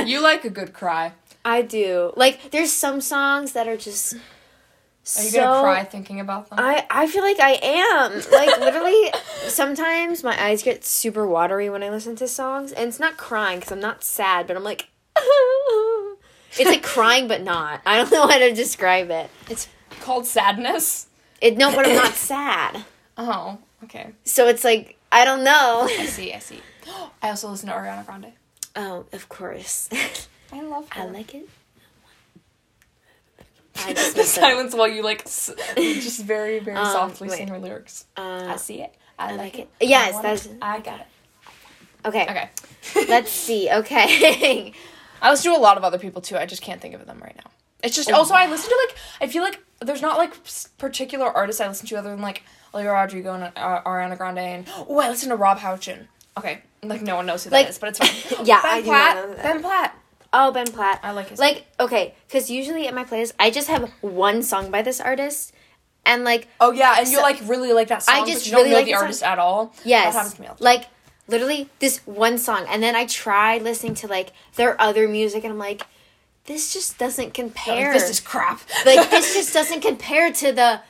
You 0.06 0.20
like 0.20 0.44
a 0.44 0.50
good 0.50 0.72
cry. 0.72 1.12
I 1.44 1.62
do. 1.62 2.12
Like 2.16 2.50
there's 2.50 2.72
some 2.72 3.00
songs 3.00 3.52
that 3.52 3.66
are 3.66 3.76
just 3.76 4.14
Are 5.18 5.22
you 5.24 5.30
so 5.30 5.40
gonna 5.40 5.62
cry 5.62 5.84
thinking 5.84 6.20
about 6.20 6.48
them? 6.48 6.58
I, 6.60 6.86
I 6.90 7.06
feel 7.06 7.22
like 7.22 7.40
I 7.40 7.58
am. 7.62 8.12
Like 8.30 8.58
literally 8.60 9.12
sometimes 9.48 10.22
my 10.22 10.40
eyes 10.42 10.62
get 10.62 10.84
super 10.84 11.26
watery 11.26 11.68
when 11.70 11.82
I 11.82 11.90
listen 11.90 12.16
to 12.16 12.28
songs 12.28 12.72
and 12.72 12.88
it's 12.88 13.00
not 13.00 13.16
crying 13.16 13.60
cuz 13.60 13.72
I'm 13.72 13.80
not 13.80 14.04
sad, 14.04 14.46
but 14.46 14.56
I'm 14.56 14.64
like 14.64 14.88
It's 16.58 16.68
like 16.68 16.82
crying 16.82 17.28
but 17.28 17.42
not. 17.42 17.80
I 17.86 17.98
don't 17.98 18.10
know 18.10 18.26
how 18.26 18.38
to 18.38 18.52
describe 18.52 19.10
it. 19.10 19.30
it's 19.48 19.68
called 20.00 20.26
sadness. 20.26 21.06
It 21.40 21.56
no, 21.56 21.74
but 21.74 21.86
I'm 21.86 21.96
not 21.96 22.14
sad. 22.32 22.84
Oh, 23.16 23.58
okay. 23.84 24.12
So 24.24 24.48
it's 24.48 24.64
like 24.64 24.96
I 25.12 25.24
don't 25.24 25.42
know. 25.42 25.88
I 25.90 26.06
see. 26.06 26.32
I 26.32 26.38
see. 26.38 26.60
I 27.22 27.30
also 27.30 27.48
listen 27.50 27.68
to 27.68 27.74
Ariana 27.74 28.06
Grande. 28.06 28.32
Oh, 28.76 29.06
of 29.12 29.28
course. 29.28 29.88
I 30.52 30.62
love 30.62 30.86
I 30.92 31.06
like 31.06 31.34
it. 31.34 31.48
I 33.86 33.92
the 34.14 34.24
silence 34.24 34.74
while 34.74 34.88
you 34.88 35.02
like 35.02 35.22
s- 35.22 35.50
just 35.76 36.22
very 36.22 36.58
very 36.58 36.76
Um, 36.80 36.86
softly 36.92 37.28
wait. 37.28 37.36
sing 37.38 37.48
her 37.48 37.58
lyrics. 37.58 38.04
Uh, 38.16 38.46
I 38.48 38.56
see 38.56 38.82
it. 38.82 38.94
I, 39.18 39.36
like 39.36 39.58
it. 39.58 39.68
Yes, 39.80 40.14
I 40.16 40.22
that's- 40.22 40.46
it. 40.46 40.56
I 40.62 40.80
got 40.80 41.00
it. 41.00 41.06
okay. 42.06 42.22
Okay. 42.24 42.50
Let's 43.08 43.30
see. 43.30 43.68
Okay. 43.70 44.72
I 45.22 45.30
listen 45.30 45.52
to 45.52 45.58
a 45.58 45.60
lot 45.60 45.76
of 45.76 45.84
other 45.84 45.98
people 45.98 46.22
too. 46.22 46.36
I 46.38 46.46
just 46.46 46.62
can't 46.62 46.80
think 46.80 46.94
of 46.94 47.04
them 47.06 47.18
right 47.22 47.36
now. 47.36 47.50
It's 47.82 47.94
just 47.96 48.10
also 48.10 48.34
I 48.34 48.46
listen 48.48 48.70
to 48.70 48.86
like 48.88 48.96
I 49.20 49.26
feel 49.32 49.42
like 49.42 49.62
there's 49.80 50.02
not 50.02 50.18
like 50.18 50.34
particular 50.78 51.26
artists 51.26 51.60
I 51.60 51.68
listen 51.68 51.86
to 51.88 51.96
other 51.96 52.10
than 52.10 52.20
like 52.22 52.42
Olivia 52.74 52.92
Rodrigo 52.92 53.34
and 53.34 53.44
uh, 53.56 53.82
Ariana 53.82 54.16
Grande 54.16 54.38
and 54.38 54.68
oh 54.88 54.98
I 54.98 55.08
listen 55.08 55.28
to 55.30 55.36
Rob 55.36 55.58
Houchen. 55.58 56.06
Okay, 56.38 56.62
like 56.82 57.02
no 57.02 57.16
one 57.16 57.26
knows 57.26 57.44
who 57.44 57.50
Like- 57.50 57.66
that 57.66 57.70
is, 57.70 57.78
but 57.78 57.88
it's 57.90 57.98
fine. 57.98 58.46
Yeah, 58.46 58.62
ben 58.62 58.70
I 58.78 58.82
Platt. 58.82 59.16
know 59.16 59.34
that. 59.34 59.42
Ben 59.42 59.60
Platt. 59.62 59.96
Oh, 60.32 60.52
Ben 60.52 60.66
Platt. 60.68 61.00
I 61.02 61.10
like 61.12 61.28
his. 61.28 61.38
Like, 61.38 61.66
okay, 61.78 62.14
because 62.26 62.50
usually 62.50 62.86
at 62.86 62.94
my 62.94 63.04
playlist, 63.04 63.32
I 63.38 63.50
just 63.50 63.68
have 63.68 63.90
one 64.00 64.42
song 64.42 64.70
by 64.70 64.82
this 64.82 65.00
artist, 65.00 65.52
and 66.06 66.24
like, 66.24 66.48
Oh 66.60 66.72
yeah, 66.72 66.96
and 66.98 67.08
you 67.08 67.20
like 67.20 67.40
really 67.46 67.72
like 67.72 67.88
that 67.88 68.02
song, 68.02 68.14
I 68.14 68.20
but 68.20 68.28
just 68.28 68.46
you 68.46 68.52
don't 68.52 68.70
know 68.70 68.76
like 68.76 68.84
the 68.86 68.92
the 68.92 68.96
song. 68.96 69.02
artist 69.02 69.22
at 69.22 69.38
all. 69.38 69.74
yes, 69.84 70.14
that 70.14 70.18
happens 70.18 70.34
to 70.34 70.40
me. 70.42 70.46
All 70.48 70.54
the 70.54 70.64
time. 70.64 70.72
like 70.78 70.86
literally 71.28 71.68
this 71.80 71.98
one 72.06 72.38
song, 72.38 72.64
and 72.68 72.82
then 72.82 72.94
I 72.96 73.06
try 73.06 73.58
listening 73.58 73.94
to 73.96 74.06
like 74.06 74.32
their 74.56 74.80
other 74.80 75.08
music, 75.08 75.42
and 75.44 75.52
I'm 75.52 75.58
like, 75.58 75.82
this 76.46 76.72
just 76.72 76.98
doesn't 76.98 77.34
compare. 77.34 77.92
Like, 77.92 78.00
this 78.00 78.10
is 78.10 78.20
crap. 78.20 78.60
like 78.86 79.10
this 79.10 79.34
just 79.38 79.52
doesn't 79.52 79.80
compare 79.80 80.32
to 80.32 80.52
the 80.52 80.80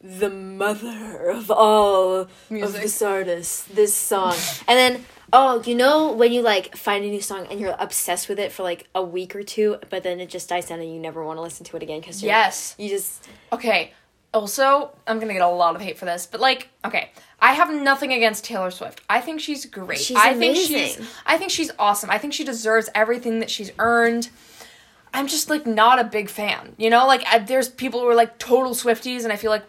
the 0.00 0.28
mother 0.28 1.30
of 1.30 1.50
all 1.50 2.14
of 2.16 2.30
Music. 2.50 2.82
this 2.82 3.00
artist 3.00 3.74
this 3.74 3.94
song 3.94 4.34
and 4.68 4.78
then 4.78 5.04
oh 5.34 5.62
you 5.66 5.74
know 5.74 6.12
when 6.12 6.32
you 6.32 6.40
like 6.40 6.74
find 6.76 7.04
a 7.04 7.08
new 7.08 7.20
song 7.20 7.46
and 7.50 7.60
you're 7.60 7.76
obsessed 7.78 8.28
with 8.28 8.38
it 8.38 8.52
for 8.52 8.62
like 8.62 8.88
a 8.94 9.02
week 9.02 9.36
or 9.36 9.42
two 9.42 9.76
but 9.90 10.02
then 10.02 10.20
it 10.20 10.30
just 10.30 10.48
dies 10.48 10.66
down 10.66 10.80
and 10.80 10.92
you 10.92 10.98
never 10.98 11.22
want 11.22 11.36
to 11.36 11.42
listen 11.42 11.66
to 11.66 11.76
it 11.76 11.82
again 11.82 12.00
because 12.00 12.22
yes. 12.22 12.74
you 12.78 12.88
just 12.88 13.28
Okay. 13.54 13.92
Also, 14.32 14.90
I'm 15.06 15.20
gonna 15.20 15.32
get 15.32 15.42
a 15.42 15.48
lot 15.48 15.76
of 15.76 15.80
hate 15.80 15.96
for 15.96 16.06
this, 16.06 16.26
but 16.26 16.40
like, 16.40 16.68
okay, 16.84 17.12
I 17.40 17.52
have 17.52 17.72
nothing 17.72 18.12
against 18.12 18.44
Taylor 18.44 18.72
Swift. 18.72 19.00
I 19.08 19.20
think 19.20 19.40
she's 19.40 19.64
great. 19.64 20.00
She's 20.00 20.16
I 20.16 20.34
think 20.34 20.56
she's. 20.56 21.00
I 21.24 21.38
think 21.38 21.52
she's 21.52 21.70
awesome. 21.78 22.10
I 22.10 22.18
think 22.18 22.32
she 22.32 22.42
deserves 22.42 22.90
everything 22.96 23.38
that 23.38 23.48
she's 23.48 23.70
earned. 23.78 24.30
I'm 25.12 25.28
just 25.28 25.48
like 25.50 25.66
not 25.66 26.00
a 26.00 26.04
big 26.04 26.28
fan. 26.28 26.74
You 26.78 26.90
know, 26.90 27.06
like 27.06 27.24
I, 27.28 27.38
there's 27.38 27.68
people 27.68 28.00
who 28.00 28.08
are 28.08 28.16
like 28.16 28.38
total 28.38 28.72
Swifties, 28.72 29.22
and 29.22 29.32
I 29.32 29.36
feel 29.36 29.52
like 29.52 29.64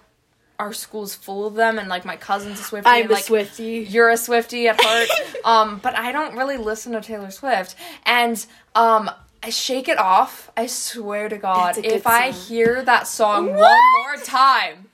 our 0.59 0.74
school's 0.74 1.15
full 1.15 1.45
of 1.45 1.55
them, 1.55 1.77
and 1.77 1.88
like 1.88 2.05
my 2.05 2.15
cousin's 2.15 2.59
a 2.59 2.63
Swiftie. 2.63 2.83
I'm 2.85 3.03
and, 3.03 3.12
a 3.12 3.13
like, 3.13 3.25
Swiftie. 3.25 3.89
You're 3.89 4.09
a 4.09 4.15
Swiftie 4.15 4.67
at 4.67 4.79
heart. 4.81 5.09
um, 5.45 5.79
but 5.81 5.95
I 5.95 6.12
don't 6.12 6.35
really 6.35 6.57
listen 6.57 6.93
to 6.93 7.01
Taylor 7.01 7.31
Swift, 7.31 7.75
and 8.05 8.45
um. 8.75 9.09
I 9.43 9.50
shake 9.50 9.88
it 9.88 10.00
off. 10.00 10.51
I 10.57 10.65
swear 10.65 11.29
to 11.29 11.38
God, 11.38 11.77
a 11.77 11.93
if 11.93 12.07
I 12.07 12.31
hear 12.31 12.81
that 12.81 13.05
song 13.05 13.53
one 13.53 13.57
more 13.59 14.24
time, 14.24 14.88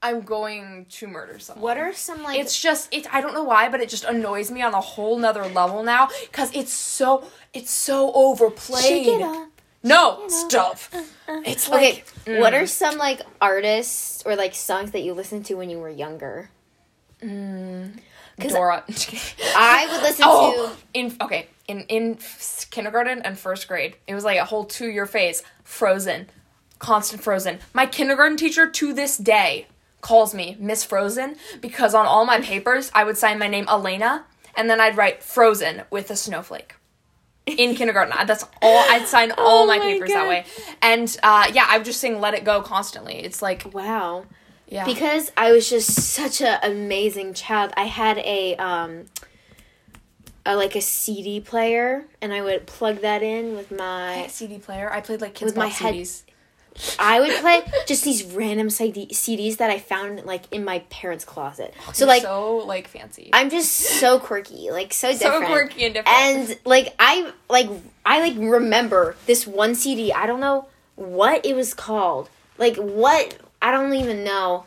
I'm 0.00 0.20
going 0.20 0.86
to 0.88 1.08
murder 1.08 1.38
someone. 1.38 1.62
what 1.62 1.78
are 1.78 1.92
some 1.92 2.22
like 2.22 2.38
It's 2.38 2.60
just 2.60 2.94
it. 2.94 3.12
I 3.12 3.20
don't 3.20 3.34
know 3.34 3.42
why, 3.42 3.68
but 3.68 3.80
it 3.80 3.88
just 3.88 4.04
annoys 4.04 4.50
me 4.50 4.62
on 4.62 4.72
a 4.72 4.80
whole 4.80 5.18
nother 5.18 5.46
level 5.46 5.82
now 5.82 6.08
because 6.30 6.54
it's 6.54 6.72
so 6.72 7.24
it's 7.52 7.72
so 7.72 8.12
overplayed. 8.12 8.84
shake 8.84 9.08
it 9.08 9.22
up 9.22 9.47
No, 9.82 10.24
it 10.24 10.30
stop. 10.30 10.78
Uh, 10.92 10.98
uh, 11.28 11.42
it's 11.44 11.68
okay 11.68 12.02
mm. 12.26 12.40
what 12.40 12.54
are 12.54 12.62
mm. 12.62 12.68
some 12.68 12.98
like 12.98 13.20
artists 13.40 14.22
or 14.26 14.34
like 14.34 14.54
songs 14.54 14.90
that 14.90 15.02
you 15.02 15.14
listened 15.14 15.46
to 15.46 15.54
when 15.54 15.70
you 15.70 15.78
were 15.78 15.90
younger 15.90 16.50
mm. 17.22 17.92
'Cause 18.40 18.52
Dora. 18.52 18.84
i 19.56 19.88
would 19.90 20.02
listen 20.02 20.24
oh, 20.26 20.76
in 20.94 21.16
okay 21.20 21.48
in 21.68 21.82
in 21.82 22.18
kindergarten 22.70 23.20
and 23.22 23.38
first 23.38 23.68
grade, 23.68 23.96
it 24.06 24.14
was 24.14 24.24
like 24.24 24.38
a 24.38 24.44
whole 24.46 24.64
two 24.64 24.88
year 24.88 25.06
phase. 25.06 25.42
Frozen, 25.62 26.28
constant 26.78 27.22
Frozen. 27.22 27.58
My 27.74 27.86
kindergarten 27.86 28.38
teacher 28.38 28.68
to 28.68 28.92
this 28.92 29.16
day 29.18 29.66
calls 30.00 30.34
me 30.34 30.56
Miss 30.58 30.82
Frozen 30.82 31.36
because 31.60 31.94
on 31.94 32.06
all 32.06 32.24
my 32.24 32.40
papers 32.40 32.90
I 32.94 33.04
would 33.04 33.18
sign 33.18 33.38
my 33.38 33.48
name 33.48 33.66
Elena 33.68 34.24
and 34.56 34.68
then 34.68 34.80
I'd 34.80 34.96
write 34.96 35.22
Frozen 35.22 35.82
with 35.90 36.10
a 36.10 36.16
snowflake. 36.16 36.74
In 37.48 37.74
kindergarten. 37.74 38.14
That's 38.26 38.44
all. 38.62 38.84
I'd 38.90 39.06
sign 39.06 39.32
all 39.38 39.64
Oh 39.64 39.66
my 39.66 39.78
my 39.78 39.84
papers 39.84 40.10
that 40.10 40.28
way. 40.28 40.44
And 40.82 41.14
uh, 41.22 41.50
yeah, 41.52 41.66
I 41.68 41.78
would 41.78 41.84
just 41.84 42.00
sing 42.00 42.20
"Let 42.20 42.34
It 42.34 42.44
Go" 42.44 42.62
constantly. 42.62 43.14
It's 43.16 43.40
like 43.42 43.70
Wow. 43.72 44.26
yeah, 44.68 44.84
Because 44.84 45.32
I 45.36 45.52
was 45.52 45.68
just 45.68 45.90
such 45.92 46.40
an 46.42 46.58
amazing 46.62 47.34
child. 47.34 47.72
I 47.76 47.84
had 47.84 48.18
a 48.18 48.56
um 48.56 49.06
a, 50.46 50.56
like 50.56 50.74
a 50.76 50.80
CD 50.80 51.40
player 51.40 52.06
and 52.22 52.32
I 52.32 52.40
would 52.42 52.66
plug 52.66 53.02
that 53.02 53.22
in 53.22 53.54
with 53.54 53.70
my 53.70 54.26
CD 54.30 54.58
player. 54.58 54.90
I 54.90 55.00
played 55.02 55.20
like 55.20 55.34
kids 55.34 55.50
With 55.50 55.56
my 55.56 55.66
bought 55.66 55.72
head- 55.74 55.94
CDs. 55.94 56.22
I 56.98 57.20
would 57.20 57.32
play 57.36 57.62
just 57.86 58.04
these 58.04 58.24
random 58.24 58.70
CD- 58.70 59.08
CDs 59.08 59.56
that 59.58 59.70
I 59.70 59.78
found 59.78 60.24
like 60.24 60.44
in 60.52 60.64
my 60.64 60.80
parents' 60.90 61.24
closet. 61.24 61.74
so 61.92 62.06
like 62.06 62.22
so 62.22 62.56
like 62.58 62.88
fancy. 62.88 63.30
I'm 63.32 63.50
just 63.50 63.72
so 63.72 64.18
quirky, 64.18 64.70
like 64.70 64.92
so 64.92 65.12
different. 65.12 65.44
so 65.44 65.46
quirky 65.46 65.84
and 65.84 65.94
different. 65.94 66.16
And 66.18 66.58
like 66.64 66.94
I 66.98 67.32
like 67.48 67.68
I 68.06 68.20
like 68.20 68.34
remember 68.36 69.16
this 69.26 69.46
one 69.46 69.74
CD. 69.74 70.12
I 70.12 70.26
don't 70.26 70.40
know 70.40 70.68
what 70.96 71.44
it 71.44 71.54
was 71.56 71.74
called. 71.74 72.28
Like 72.58 72.76
what 72.76 73.36
I 73.60 73.70
don't 73.70 73.92
even 73.94 74.24
know. 74.24 74.64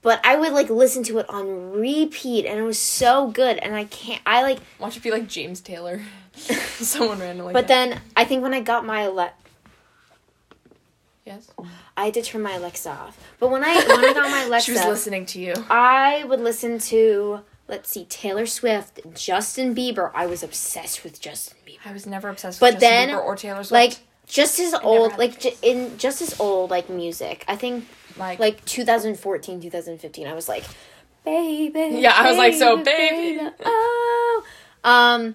But 0.00 0.20
I 0.24 0.36
would 0.36 0.52
like 0.52 0.70
listen 0.70 1.02
to 1.04 1.18
it 1.18 1.28
on 1.28 1.72
repeat 1.72 2.46
and 2.46 2.58
it 2.58 2.62
was 2.62 2.78
so 2.78 3.30
good 3.32 3.58
and 3.58 3.74
I 3.74 3.84
can't 3.84 4.22
I 4.24 4.42
like 4.42 4.58
Watch 4.78 4.96
it 4.96 5.02
be 5.02 5.10
like 5.10 5.26
James 5.26 5.60
Taylor, 5.60 6.00
someone 6.36 7.18
random 7.18 7.46
like 7.46 7.52
but 7.52 7.66
that. 7.66 7.90
then 7.90 8.00
I 8.16 8.24
think 8.24 8.42
when 8.44 8.54
I 8.54 8.60
got 8.60 8.86
my 8.86 9.02
Ale- 9.02 9.32
yes, 11.28 11.50
I 11.96 12.06
had 12.06 12.14
to 12.14 12.22
turn 12.22 12.42
my 12.42 12.54
Alexa 12.54 12.90
off. 12.90 13.18
But 13.38 13.50
when 13.50 13.64
I 13.64 13.74
when 13.74 14.04
I 14.04 14.12
got 14.12 14.30
my 14.30 14.42
Alexa 14.46 14.66
she 14.66 14.72
was 14.72 14.84
listening 14.84 15.26
to 15.26 15.40
you. 15.40 15.54
I 15.70 16.24
would 16.24 16.40
listen 16.40 16.78
to 16.78 17.40
let's 17.68 17.90
see 17.90 18.04
Taylor 18.06 18.46
Swift, 18.46 19.00
Justin 19.14 19.74
Bieber. 19.74 20.10
I 20.14 20.26
was 20.26 20.42
obsessed 20.42 21.04
with 21.04 21.20
Justin 21.20 21.58
Bieber. 21.66 21.78
I 21.84 21.92
was 21.92 22.06
never 22.06 22.28
obsessed 22.28 22.60
But 22.60 22.74
with 22.74 22.82
Justin 22.82 23.08
then, 23.08 23.08
Bieber 23.10 23.24
or 23.24 23.36
Taylor 23.36 23.64
Swift. 23.64 23.72
Like 23.72 23.98
just 24.26 24.58
as 24.60 24.74
old, 24.74 25.16
like 25.18 25.40
j- 25.40 25.56
in 25.62 25.96
just 25.98 26.20
as 26.20 26.38
old 26.40 26.70
like 26.70 26.88
music. 26.90 27.44
I 27.48 27.56
think 27.56 27.86
like, 28.16 28.38
like 28.38 28.64
2014, 28.64 29.60
2015. 29.60 30.26
I 30.26 30.34
was 30.34 30.48
like, 30.48 30.64
baby. 31.24 31.98
Yeah, 32.00 32.12
I 32.14 32.28
was 32.28 32.36
like, 32.36 32.54
so, 32.54 32.82
baby. 32.82 33.40
Oh, 33.64 34.44
um, 34.84 35.34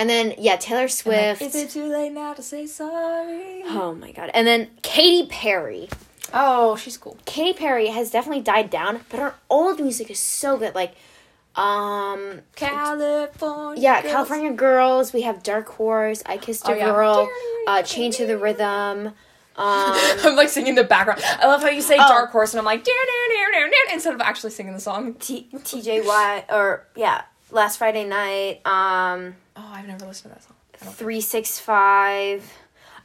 and 0.00 0.08
then 0.08 0.34
yeah, 0.38 0.56
Taylor 0.56 0.88
Swift. 0.88 1.42
Is 1.42 1.54
it 1.54 1.70
too 1.70 1.86
late 1.86 2.12
now 2.12 2.32
to 2.32 2.42
say 2.42 2.66
sorry? 2.66 3.62
oh 3.66 3.94
my 3.94 4.12
god, 4.12 4.30
and 4.32 4.46
then 4.46 4.68
Katy 4.82 5.28
Perry. 5.28 5.88
Oh, 6.32 6.76
she's 6.76 6.96
cool. 6.96 7.18
Katy 7.26 7.52
Perry 7.58 7.88
has 7.88 8.10
definitely 8.10 8.42
died 8.42 8.70
down, 8.70 9.00
but 9.10 9.20
her 9.20 9.34
old 9.50 9.80
music 9.80 10.10
is 10.10 10.18
so 10.20 10.56
good. 10.56 10.74
Like, 10.74 10.94
um, 11.56 12.40
California. 12.56 13.82
yeah, 13.82 14.00
girls. 14.02 14.12
California 14.14 14.52
Girls. 14.52 15.12
We 15.12 15.22
have 15.22 15.42
Dark 15.42 15.68
Horse. 15.68 16.22
I 16.26 16.36
Kissed 16.38 16.66
a 16.68 16.72
Oh, 16.72 16.74
yeah. 16.74 16.84
Girl. 16.92 17.28
Uh, 17.66 17.82
Chain 17.82 18.12
to 18.12 18.26
the 18.26 18.38
Rhythm. 18.38 19.12
Um, 19.56 19.92
I'm 20.24 20.36
like 20.36 20.48
singing 20.48 20.74
the 20.74 20.84
background. 20.84 21.20
I 21.24 21.46
love 21.46 21.60
how 21.60 21.68
you 21.68 21.82
say 21.82 21.96
Oh. 22.00 22.08
dark 22.08 22.30
horse, 22.30 22.54
and 22.54 22.58
I'm 22.60 22.64
like 22.64 22.86
instead 23.92 24.14
of 24.14 24.20
actually 24.22 24.52
singing 24.52 24.72
the 24.72 24.80
song. 24.80 25.14
T- 25.14 25.48
TJY 25.52 26.44
or 26.50 26.86
yeah, 26.96 27.22
Last 27.50 27.76
Friday 27.76 28.04
Night. 28.04 28.64
Um, 28.66 29.34
Oh, 29.62 29.72
I've 29.74 29.86
never 29.86 30.06
listened 30.06 30.32
to 30.34 30.38
that 30.38 30.44
song. 30.44 30.56
Three 30.94 31.20
six 31.20 31.58
five. 31.58 32.50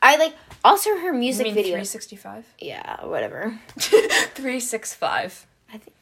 I 0.01 0.17
like 0.17 0.35
also 0.63 0.97
her 0.97 1.11
music 1.13 1.45
mean 1.47 1.55
videos. 1.55 1.91
365? 1.91 2.45
Yeah, 2.59 3.05
whatever. 3.05 3.59
365. 3.79 5.47
I 5.69 5.77
think 5.77 5.93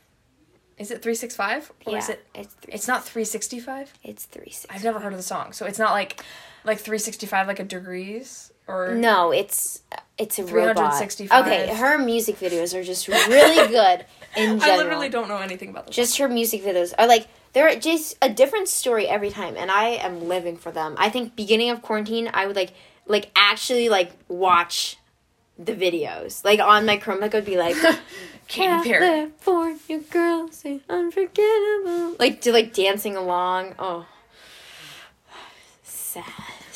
Is 0.78 0.92
it 0.92 1.02
365 1.02 1.72
or 1.86 1.92
yeah, 1.94 1.98
is 2.00 2.10
it? 2.10 2.26
it's 2.36 2.54
three. 2.56 2.74
It's 2.74 2.88
not 2.88 3.04
365. 3.06 3.94
It's 4.04 4.26
three 4.26 4.52
six. 4.52 4.66
I've 4.74 4.84
never 4.84 5.00
heard 5.00 5.14
of 5.14 5.20
the 5.20 5.24
song, 5.24 5.54
so 5.54 5.66
it's 5.66 5.80
not 5.80 5.92
like 5.92 6.22
like 6.66 6.80
365 6.80 7.48
like 7.48 7.60
a 7.60 7.64
degrees 7.64 8.52
or 8.68 8.94
No, 8.96 9.32
it's 9.32 9.82
it's 10.18 10.38
a 10.40 10.44
robot. 10.44 10.76
365. 10.98 11.46
Okay, 11.46 11.74
her 11.76 11.98
music 11.98 12.38
videos 12.38 12.74
are 12.78 12.84
just 12.84 13.08
really 13.08 13.68
good 13.70 14.06
in 14.38 14.60
general. 14.60 14.64
I 14.64 14.78
literally 14.78 15.10
don't 15.10 15.28
know 15.30 15.38
anything 15.38 15.70
about 15.70 15.88
this. 15.88 15.96
Just 15.96 16.18
her 16.18 16.28
music 16.28 16.64
videos 16.64 16.94
are 16.98 17.08
like 17.08 17.28
they're 17.54 17.80
just 17.80 18.18
a 18.22 18.30
different 18.30 18.68
story 18.68 19.08
every 19.08 19.30
time, 19.30 19.56
and 19.58 19.72
I 19.72 19.90
am 19.90 20.28
living 20.28 20.58
for 20.58 20.72
them. 20.72 20.96
I 20.98 21.10
think 21.10 21.36
beginning 21.36 21.70
of 21.70 21.82
quarantine, 21.82 22.30
I 22.34 22.48
would 22.48 22.56
like 22.56 22.74
like 23.06 23.32
actually 23.36 23.90
like 23.90 24.12
watch 24.28 24.98
the 25.58 25.74
videos 25.74 26.44
like 26.44 26.60
on 26.60 26.86
my 26.86 26.98
Chromebook. 26.98 27.34
Would 27.34 27.46
be 27.46 27.58
like 27.58 27.76
Katy 28.48 28.90
Perry. 28.90 29.32
California 29.40 30.00
girls 30.10 30.56
say 30.58 30.82
unforgettable, 30.90 32.16
like 32.20 32.42
to 32.42 32.52
like 32.52 32.74
dancing 32.74 33.16
along. 33.16 33.76
Oh, 33.78 34.08
sad. 35.84 36.26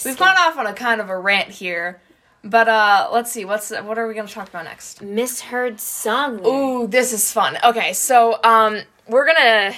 We've 0.06 0.18
gone 0.18 0.36
off 0.38 0.58
on 0.58 0.68
a 0.68 0.74
kind 0.74 1.02
of 1.02 1.10
a 1.10 1.18
rant 1.20 1.50
here, 1.50 2.00
but 2.44 2.68
uh 2.70 3.10
let's 3.12 3.32
see 3.32 3.46
what's 3.46 3.72
what 3.72 3.98
are 3.98 4.08
we 4.08 4.14
going 4.14 4.28
to 4.28 4.34
talk 4.34 4.48
about 4.48 4.66
next? 4.66 5.02
misheard 5.02 5.80
song. 5.80 6.46
Ooh, 6.46 6.86
this 6.86 7.14
is 7.14 7.32
fun. 7.32 7.58
Okay, 7.64 7.94
so 7.94 8.40
um, 8.44 8.82
we're 9.08 9.26
gonna 9.26 9.74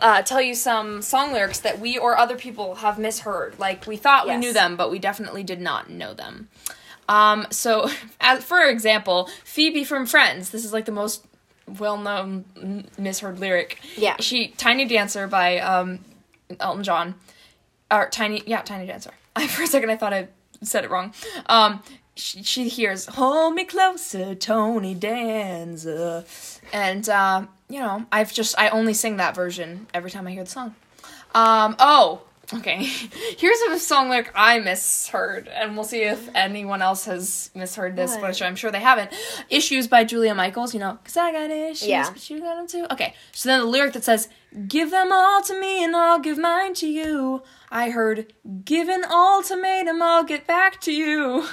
uh, 0.00 0.22
tell 0.22 0.40
you 0.40 0.54
some 0.54 1.02
song 1.02 1.32
lyrics 1.32 1.60
that 1.60 1.78
we 1.78 1.98
or 1.98 2.16
other 2.16 2.36
people 2.36 2.76
have 2.76 2.98
misheard. 2.98 3.58
Like 3.58 3.86
we 3.86 3.96
thought 3.96 4.26
we 4.26 4.36
knew 4.36 4.52
them, 4.52 4.76
but 4.76 4.90
we 4.90 4.98
definitely 4.98 5.42
did 5.42 5.60
not 5.60 5.90
know 5.90 6.14
them. 6.14 6.48
Um, 7.08 7.46
so, 7.50 7.88
as, 8.20 8.42
for 8.42 8.62
example, 8.62 9.28
Phoebe 9.44 9.84
from 9.84 10.06
Friends. 10.06 10.50
This 10.50 10.64
is 10.64 10.72
like 10.72 10.84
the 10.84 10.92
most 10.92 11.26
well-known 11.66 12.44
m- 12.56 12.84
misheard 12.98 13.38
lyric. 13.38 13.80
Yeah. 13.96 14.16
She 14.20 14.48
"Tiny 14.48 14.84
Dancer" 14.84 15.26
by 15.26 15.58
um, 15.58 16.00
Elton 16.60 16.84
John. 16.84 17.14
Or 17.90 18.08
tiny, 18.08 18.42
yeah, 18.46 18.62
tiny 18.62 18.86
dancer. 18.86 19.12
I 19.36 19.46
for 19.46 19.62
a 19.62 19.66
second 19.66 19.90
I 19.90 19.96
thought 19.96 20.12
I 20.12 20.28
said 20.62 20.84
it 20.84 20.90
wrong. 20.90 21.12
Um, 21.46 21.82
she, 22.16 22.42
she 22.42 22.68
hears 22.68 23.06
"Hold 23.06 23.54
Me 23.54 23.64
Closer, 23.64 24.34
Tony 24.34 24.94
Danza," 24.94 26.24
and 26.72 27.08
uh, 27.08 27.46
you 27.68 27.80
know 27.80 28.06
I've 28.12 28.32
just 28.32 28.58
I 28.58 28.68
only 28.68 28.94
sing 28.94 29.16
that 29.18 29.34
version 29.34 29.86
every 29.94 30.10
time 30.10 30.26
I 30.26 30.32
hear 30.32 30.44
the 30.44 30.50
song. 30.50 30.74
Um, 31.34 31.74
oh, 31.78 32.22
okay. 32.52 32.84
Here's 33.38 33.58
a 33.62 33.78
song 33.78 34.08
lyric 34.10 34.30
I 34.34 34.60
misheard, 34.60 35.48
and 35.48 35.74
we'll 35.74 35.84
see 35.84 36.02
if 36.02 36.28
anyone 36.34 36.80
else 36.82 37.06
has 37.06 37.50
misheard 37.54 37.96
this, 37.96 38.12
What? 38.14 38.22
which 38.28 38.42
I'm 38.42 38.54
sure 38.54 38.70
they 38.70 38.80
haven't. 38.80 39.10
"Issues" 39.50 39.88
by 39.88 40.04
Julia 40.04 40.34
Michaels. 40.34 40.74
You 40.74 40.80
know, 40.80 40.98
cause 41.04 41.16
I 41.16 41.32
got 41.32 41.50
issues, 41.50 41.88
Yeah. 41.88 42.08
but 42.10 42.30
you 42.30 42.40
got 42.40 42.54
them 42.56 42.66
too. 42.68 42.86
Okay, 42.92 43.14
so 43.32 43.48
then 43.48 43.60
the 43.60 43.66
lyric 43.66 43.94
that 43.94 44.04
says 44.04 44.28
"Give 44.68 44.90
them 44.90 45.10
all 45.12 45.42
to 45.42 45.58
me, 45.60 45.82
and 45.84 45.96
I'll 45.96 46.20
give 46.20 46.38
mine 46.38 46.74
to 46.74 46.86
you." 46.86 47.42
I 47.70 47.90
heard, 47.90 48.32
"Give 48.64 48.88
an 48.88 49.04
ultimatum, 49.04 50.00
I'll 50.00 50.22
get 50.24 50.46
back 50.46 50.80
to 50.82 50.92
you." 50.92 51.46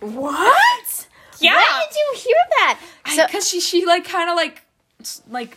What? 0.00 1.06
Yeah. 1.40 1.54
Where 1.54 1.86
did 1.88 1.94
you 1.96 2.18
hear 2.18 2.36
that? 2.58 2.80
So 3.14 3.26
Because 3.26 3.48
she 3.48 3.60
she 3.60 3.86
like 3.86 4.04
kind 4.04 4.28
of 4.28 4.34
like 4.36 4.62
like 5.28 5.56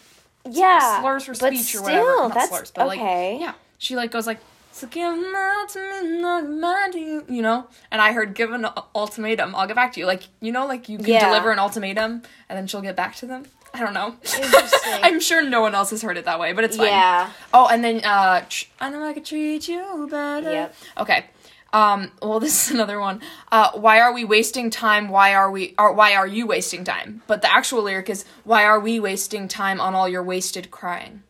yeah, 0.50 1.00
slurs 1.02 1.26
her 1.26 1.34
but 1.34 1.54
speech 1.54 1.76
or 1.76 1.80
still, 1.80 1.84
whatever. 1.84 2.06
Not 2.30 2.34
that's 2.34 2.50
slurs, 2.50 2.72
but 2.72 2.88
okay. 2.88 3.34
like 3.34 3.42
yeah, 3.42 3.54
she 3.78 3.96
like 3.96 4.12
goes 4.12 4.28
like. 4.28 4.40
So 4.74 4.88
give 4.88 5.14
an 5.14 5.36
ultimatum, 5.36 6.24
I'll 6.26 6.42
get 6.42 6.62
back 6.62 6.92
to 6.94 7.00
you, 7.00 7.26
you 7.28 7.42
know? 7.42 7.68
And 7.92 8.02
I 8.02 8.14
heard 8.14 8.34
give 8.34 8.54
an 8.54 8.66
ultimatum, 8.96 9.54
I'll 9.54 9.68
get 9.68 9.76
back 9.76 9.92
to 9.94 10.00
you. 10.00 10.06
Like, 10.06 10.24
you 10.40 10.54
know, 10.54 10.66
like 10.66 10.88
you 10.88 10.98
can 10.98 11.08
Yeah. 11.08 11.26
deliver 11.28 11.52
an 11.52 11.60
ultimatum 11.60 12.22
and 12.48 12.58
then 12.58 12.68
she'll 12.68 12.80
get 12.82 12.96
back 12.96 13.16
to 13.18 13.26
them. 13.26 13.44
I 13.74 13.80
don't 13.82 13.94
know. 13.94 14.16
I'm 15.04 15.20
sure 15.20 15.42
no 15.44 15.60
one 15.60 15.76
else 15.76 15.90
has 15.90 16.02
heard 16.02 16.18
it 16.18 16.24
that 16.24 16.40
way, 16.40 16.54
but 16.54 16.64
it's 16.64 16.78
fine. 16.78 16.88
Yeah. 16.88 17.30
Oh, 17.54 17.68
and 17.68 17.84
then 17.84 17.98
uh 18.06 18.46
I 18.80 18.90
know 18.90 19.04
I 19.04 19.12
could 19.14 19.26
treat 19.26 19.68
you 19.68 20.08
better. 20.10 20.50
Yep. 20.50 20.76
Okay. 21.00 21.26
Um 21.74 22.12
well 22.22 22.40
this 22.46 22.68
is 22.68 22.74
another 22.74 23.00
one. 23.00 23.22
Uh 23.52 23.72
why 23.74 24.00
are 24.02 24.14
we 24.14 24.24
wasting 24.26 24.70
time? 24.70 25.10
Why 25.10 25.34
are 25.34 25.50
we 25.52 25.74
or 25.78 25.94
why 25.94 26.16
are 26.16 26.28
you 26.28 26.46
wasting 26.48 26.84
time? 26.84 27.22
But 27.28 27.42
the 27.42 27.54
actual 27.54 27.84
lyric 27.84 28.10
is 28.10 28.26
why 28.44 28.64
are 28.66 28.80
we 28.80 29.00
wasting 29.00 29.48
time 29.48 29.80
on 29.80 29.96
all 29.96 30.08
your 30.10 30.24
wasted 30.24 30.72
crying? 30.72 31.24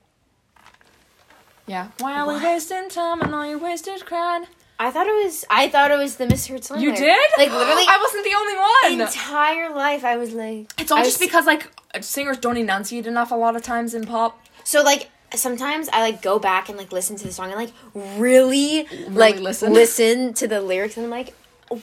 Yeah. 1.67 1.89
Why 1.99 2.19
are 2.19 2.25
What? 2.25 2.41
we 2.41 2.47
wasting 2.47 2.89
time 2.89 3.21
on 3.21 3.33
all 3.33 3.45
your 3.47 3.57
wasted 3.59 4.05
crying? 4.05 4.45
I 4.79 4.89
thought 4.89 5.05
it 5.05 5.23
was. 5.23 5.45
I 5.47 5.69
thought 5.69 5.91
it 5.91 5.97
was 5.97 6.15
the 6.15 6.25
misheard 6.25 6.63
song. 6.63 6.79
You 6.81 6.87
lyric. 6.91 6.99
did? 7.03 7.29
Like 7.37 7.51
literally, 7.51 7.83
I 7.87 7.99
wasn't 8.01 8.23
the 8.23 8.33
only 8.35 8.99
one. 8.99 9.07
entire 9.07 9.75
life 9.75 10.03
I 10.03 10.17
was 10.17 10.33
like. 10.33 10.71
it's 10.79 10.91
all 10.91 10.97
I 10.97 11.03
just 11.03 11.19
was- 11.19 11.27
because 11.27 11.45
like 11.45 11.69
singers 12.01 12.37
don't 12.39 12.57
enunciate 12.57 13.05
enough 13.05 13.31
a 13.31 13.35
lot 13.35 13.55
of 13.55 13.61
times 13.61 13.93
in 13.93 14.05
pop. 14.05 14.43
So 14.63 14.81
like 14.81 15.11
sometimes 15.35 15.89
I 15.89 16.01
like 16.01 16.21
go 16.21 16.39
back 16.39 16.69
and 16.69 16.77
like 16.77 16.91
listen 16.91 17.15
to 17.17 17.25
the 17.25 17.31
song 17.33 17.47
and 17.51 17.55
like 17.55 17.71
really, 17.93 18.85
like 19.09 19.39
listen. 19.39 19.73
listen. 19.73 20.33
to 20.35 20.47
the 20.47 20.61
lyrics 20.61 20.97
and 20.97 21.05
I'm 21.05 21.09
like, 21.11 21.33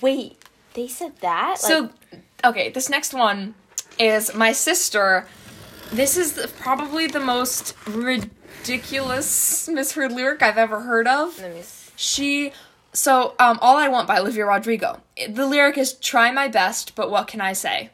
wait, 0.02 0.42
they 0.74 0.88
said 0.88 1.12
that. 1.20 1.58
So, 1.58 1.90
Like, 2.12 2.22
okay, 2.44 2.70
this 2.70 2.88
next 2.88 3.12
one 3.14 3.54
is 3.98 4.34
my 4.34 4.52
sister. 4.52 5.26
This 5.92 6.16
is 6.16 6.34
the, 6.34 6.48
probably 6.48 7.06
the 7.06 7.20
most 7.20 7.74
ridiculous 7.86 9.68
misheard 9.68 10.12
lyric 10.12 10.42
I've 10.42 10.58
ever 10.58 10.80
heard 10.80 11.06
of. 11.08 11.38
let 11.40 11.54
me 11.54 11.60
s- 11.60 11.90
She, 11.96 12.52
so, 12.92 13.34
um, 13.38 13.58
All 13.62 13.76
I 13.76 13.88
Want 13.88 14.06
by 14.06 14.18
Olivia 14.18 14.44
Rodrigo. 14.46 15.00
The 15.28 15.46
lyric 15.46 15.78
is 15.78 15.94
Try 15.94 16.30
my 16.30 16.48
best, 16.48 16.94
but 16.94 17.10
what 17.10 17.26
can 17.28 17.40
I 17.40 17.52
say? 17.54 17.90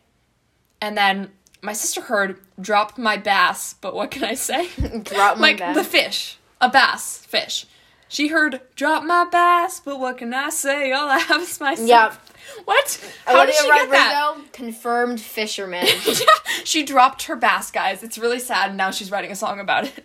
And 0.80 0.96
then 0.96 1.30
my 1.62 1.72
sister 1.72 2.02
heard 2.02 2.38
Drop 2.60 2.96
my 2.98 3.16
bass, 3.16 3.74
but 3.80 3.94
what 3.94 4.10
can 4.10 4.24
I 4.24 4.34
say? 4.34 4.68
drop 5.02 5.36
my 5.38 5.48
like 5.48 5.58
bass. 5.58 5.76
the 5.76 5.84
fish, 5.84 6.38
a 6.60 6.68
bass 6.68 7.18
fish. 7.18 7.66
She 8.08 8.28
heard 8.28 8.60
"Drop 8.76 9.02
my 9.02 9.24
bass," 9.24 9.80
but 9.84 9.98
what 9.98 10.18
can 10.18 10.32
I 10.32 10.50
say? 10.50 10.92
All 10.92 11.08
I 11.08 11.18
have 11.18 11.42
is 11.42 11.58
myself. 11.60 11.88
Yep. 11.88 12.14
What? 12.66 13.12
How 13.24 13.44
did 13.46 13.54
Olivia 13.54 13.62
she 13.62 13.68
get 13.68 13.90
that? 13.90 14.36
Confirmed 14.52 15.18
fisherman. 15.20 15.86
yeah, 16.06 16.14
she 16.62 16.84
dropped 16.84 17.22
her 17.24 17.34
bass, 17.36 17.70
guys. 17.70 18.02
It's 18.02 18.18
really 18.18 18.38
sad. 18.38 18.68
and 18.68 18.76
Now 18.76 18.90
she's 18.90 19.10
writing 19.10 19.32
a 19.32 19.34
song 19.34 19.58
about 19.58 19.84
it. 19.86 20.04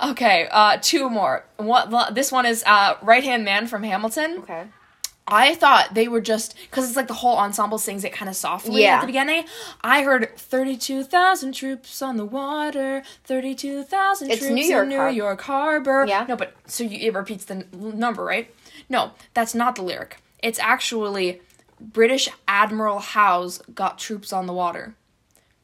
okay, 0.00 0.48
uh, 0.50 0.78
two 0.80 1.10
more. 1.10 1.44
What? 1.56 2.14
This 2.14 2.30
one 2.32 2.46
is 2.46 2.62
uh, 2.66 2.94
"Right 3.02 3.24
Hand 3.24 3.44
Man" 3.44 3.66
from 3.66 3.82
Hamilton. 3.82 4.38
okay. 4.38 4.64
I 5.30 5.54
thought 5.54 5.94
they 5.94 6.08
were 6.08 6.20
just 6.20 6.56
because 6.70 6.86
it's 6.88 6.96
like 6.96 7.08
the 7.08 7.14
whole 7.14 7.36
ensemble 7.36 7.78
sings 7.78 8.04
it 8.04 8.12
kind 8.12 8.28
of 8.28 8.36
softly 8.36 8.82
Yeah. 8.82 8.96
at 8.96 9.00
the 9.02 9.06
beginning. 9.06 9.44
I 9.82 10.02
heard 10.02 10.36
thirty-two 10.36 11.04
thousand 11.04 11.52
troops 11.52 12.02
on 12.02 12.16
the 12.16 12.24
water, 12.24 13.02
thirty-two 13.24 13.84
thousand 13.84 14.28
troops 14.28 14.42
New 14.48 14.64
York 14.64 14.82
in 14.84 14.88
New 14.90 14.96
Har- 14.96 15.10
York 15.10 15.40
Harbor. 15.42 16.04
Yeah. 16.08 16.26
No, 16.28 16.36
but 16.36 16.54
so 16.66 16.84
you, 16.84 16.98
it 17.08 17.14
repeats 17.14 17.44
the 17.44 17.54
n- 17.54 17.66
number, 17.72 18.24
right? 18.24 18.52
No, 18.88 19.12
that's 19.34 19.54
not 19.54 19.76
the 19.76 19.82
lyric. 19.82 20.18
It's 20.42 20.58
actually 20.58 21.40
British 21.80 22.28
Admiral 22.48 22.98
Howe's 22.98 23.58
got 23.74 23.98
troops 23.98 24.32
on 24.32 24.46
the 24.46 24.52
water. 24.52 24.94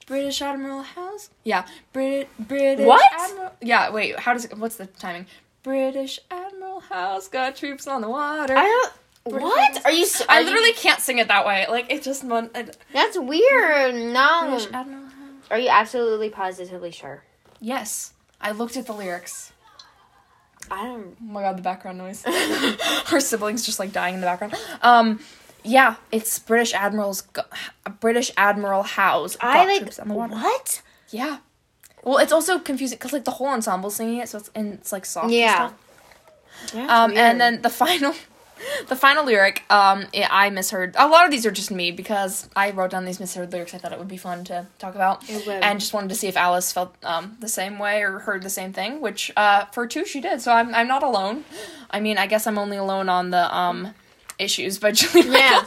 British 0.07 0.41
Admiral 0.41 0.83
Howe's? 0.83 1.31
Yeah, 1.43 1.67
Brit 1.93 2.29
British 2.39 2.87
What? 2.87 3.03
Admiral. 3.19 3.53
Yeah, 3.61 3.91
wait. 3.91 4.19
How 4.21 4.33
does 4.33 4.45
it? 4.45 4.57
What's 4.57 4.77
the 4.77 4.87
timing? 4.87 5.27
British 5.65 6.21
Admiral 6.31 6.79
Howe's 6.81 7.27
got 7.27 7.57
troops 7.57 7.89
on 7.89 8.03
the 8.03 8.09
water. 8.09 8.55
I 8.57 8.63
don't. 8.65 8.93
What 9.27 9.85
are 9.85 9.91
you? 9.93 10.03
s- 10.05 10.23
I 10.29 10.37
are 10.37 10.41
you- 10.41 10.47
literally 10.47 10.73
can't 10.73 11.01
sing 11.01 11.19
it 11.19 11.29
that 11.29 11.47
way. 11.47 11.67
Like 11.69 11.91
it 11.93 12.03
just 12.03 12.25
mon- 12.25 12.51
That's 12.93 13.19
weird. 13.19 13.95
No. 13.95 14.49
British 14.51 14.69
Admiral 14.73 15.07
Howe. 15.07 15.13
Are 15.51 15.59
you 15.59 15.69
absolutely 15.69 16.31
positively 16.31 16.91
sure? 16.93 17.25
Yes, 17.61 18.13
I 18.41 18.53
looked 18.53 18.77
at 18.77 18.87
the 18.87 18.93
lyrics. 18.93 19.53
I 20.71 20.85
don't. 20.85 21.17
Oh 21.21 21.25
my 21.25 21.43
god, 21.43 21.59
the 21.59 21.63
background 21.63 21.99
noise. 21.99 22.25
Her 23.07 23.21
siblings 23.21 23.65
just 23.65 23.79
like 23.79 23.93
dying 23.93 24.15
in 24.15 24.21
the 24.21 24.27
background. 24.27 24.55
Um, 24.83 25.21
yeah, 25.63 25.97
it's 26.13 26.39
British 26.41 26.75
Admiral's 26.75 27.23
British 28.01 28.31
Admiral 28.37 28.83
Howe's 28.83 29.37
I 29.41 29.65
like. 29.67 29.81
troops 29.83 29.99
on 29.99 30.09
the 30.09 30.15
water. 30.15 30.35
What? 30.35 30.83
Yeah. 31.11 31.39
Well, 32.03 32.19
it's 32.19 32.33
also 32.33 32.59
confusing 32.59 32.99
because 32.99 33.13
like 33.13 33.25
the 33.25 33.31
whole 33.33 33.49
ensemble 33.49 33.91
singing 33.91 34.19
it, 34.19 34.29
so 34.29 34.39
it's 34.39 34.51
and 34.55 34.75
it's 34.75 34.93
like 34.93 35.05
soft. 35.07 35.31
Yeah. 35.31 35.71
And 35.71 36.69
stuff. 36.69 36.91
Um, 36.91 37.11
weird. 37.13 37.21
and 37.21 37.41
then 37.41 37.63
the 37.63 37.71
final, 37.83 38.15
the 38.89 38.97
final 38.97 39.25
lyric. 39.25 39.65
Um, 39.71 40.07
it, 40.13 40.27
I 40.31 40.51
misheard. 40.51 40.95
A 40.99 41.09
lot 41.09 41.25
of 41.25 41.31
these 41.31 41.47
are 41.47 41.51
just 41.51 41.71
me 41.71 41.91
because 41.91 42.49
I 42.57 42.71
wrote 42.71 42.91
down 42.91 43.05
these 43.05 43.21
misheard 43.21 43.53
lyrics. 43.53 43.75
I 43.75 43.79
thought 43.79 43.93
it 43.93 43.99
would 43.99 44.09
be 44.09 44.17
fun 44.17 44.45
to 44.45 44.67
talk 44.79 44.95
about, 44.95 45.29
and 45.29 45.81
just 45.81 45.93
wanted 45.93 46.09
to 46.11 46.15
see 46.15 46.29
if 46.29 46.37
Alice 46.37 46.73
felt 46.73 46.95
um 47.05 47.37
the 47.41 47.49
same 47.49 47.79
way 47.79 48.03
or 48.03 48.19
heard 48.21 48.43
the 48.43 48.51
same 48.51 48.73
thing. 48.73 49.01
Which 49.01 49.31
uh 49.37 49.67
for 49.67 49.87
two 49.87 50.05
she 50.05 50.21
did. 50.21 50.41
So 50.41 50.53
I'm 50.53 50.75
I'm 50.75 50.89
not 50.89 51.03
alone. 51.03 51.45
I 51.91 52.01
mean, 52.01 52.19
I 52.19 52.27
guess 52.27 52.47
I'm 52.47 52.59
only 52.59 52.77
alone 52.77 53.09
on 53.09 53.31
the 53.31 53.57
um 53.57 53.95
issues 54.39 54.79
by 54.79 54.93
Julie 54.93 55.29
Yeah. 55.29 55.65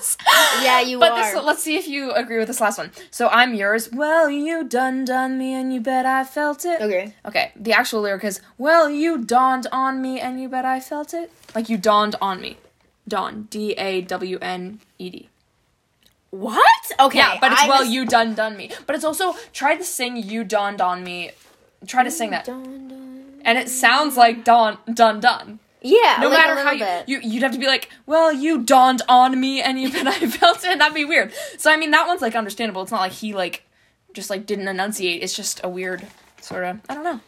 Yeah, 0.61 0.81
you 0.81 0.99
but 0.99 1.11
are. 1.11 1.33
This, 1.33 1.43
let's 1.43 1.63
see 1.63 1.77
if 1.77 1.87
you 1.87 2.11
agree 2.11 2.37
with 2.37 2.47
this 2.47 2.61
last 2.61 2.77
one. 2.77 2.91
So 3.11 3.27
I'm 3.27 3.53
yours. 3.53 3.89
Well, 3.91 4.29
you 4.29 4.63
done 4.63 5.05
done 5.05 5.37
me, 5.37 5.53
and 5.53 5.73
you 5.73 5.81
bet 5.81 6.05
I 6.05 6.23
felt 6.23 6.65
it. 6.65 6.81
Okay. 6.81 7.13
Okay, 7.25 7.51
the 7.55 7.73
actual 7.73 8.01
lyric 8.01 8.23
is, 8.23 8.41
Well, 8.57 8.89
you 8.89 9.23
dawned 9.23 9.67
on 9.71 10.01
me 10.01 10.19
and 10.19 10.41
you 10.41 10.49
bet 10.49 10.65
I 10.65 10.79
felt 10.79 11.13
it. 11.13 11.31
Like 11.55 11.69
you 11.69 11.77
dawned 11.77 12.15
on 12.21 12.41
me. 12.41 12.57
Dawn. 13.09 13.47
D 13.49 13.73
A 13.73 14.01
W 14.01 14.37
N 14.41 14.79
E 14.97 15.09
D. 15.09 15.29
What? 16.31 16.91
Okay. 16.99 17.17
Yeah, 17.17 17.37
but 17.41 17.51
it's 17.51 17.61
I 17.63 17.67
well, 17.67 17.81
mis- 17.83 17.91
you 17.91 18.05
done 18.05 18.35
done 18.35 18.55
me. 18.55 18.71
But 18.85 18.95
it's 18.95 19.03
also, 19.05 19.33
try 19.51 19.75
to 19.75 19.83
sing 19.83 20.15
You 20.17 20.43
Dawned 20.43 20.79
on 20.79 21.03
Me. 21.03 21.31
Try 21.87 22.03
to 22.03 22.11
sing 22.11 22.29
that. 22.31 22.45
Dun, 22.45 22.87
dun. 22.87 23.41
And 23.43 23.57
it 23.57 23.69
sounds 23.69 24.15
like 24.17 24.43
dawn, 24.43 24.77
done, 24.93 25.19
done. 25.19 25.59
Yeah. 25.81 26.17
No 26.19 26.27
like 26.29 26.37
matter 26.37 26.61
how 26.61 26.71
you, 26.71 26.79
bit. 26.79 27.09
you, 27.09 27.19
you'd 27.23 27.43
have 27.43 27.53
to 27.53 27.57
be 27.57 27.65
like, 27.65 27.89
well, 28.05 28.31
you 28.33 28.63
dawned 28.63 29.01
on 29.07 29.39
me 29.39 29.61
and 29.61 29.79
you 29.79 29.91
bet 29.91 30.05
I 30.07 30.19
felt 30.29 30.57
it. 30.59 30.65
And 30.65 30.81
that'd 30.81 30.93
be 30.93 31.05
weird. 31.05 31.31
So, 31.57 31.71
I 31.71 31.77
mean, 31.77 31.91
that 31.91 32.05
one's 32.05 32.21
like 32.21 32.35
understandable. 32.35 32.81
It's 32.81 32.91
not 32.91 32.99
like 32.99 33.13
he 33.13 33.33
like, 33.33 33.63
just 34.13 34.29
like 34.29 34.45
didn't 34.45 34.67
enunciate. 34.67 35.23
It's 35.23 35.33
just 35.33 35.61
a 35.63 35.69
weird 35.69 36.05
sort 36.41 36.65
of, 36.65 36.81
I 36.89 36.95
don't 36.95 37.03
know. 37.03 37.21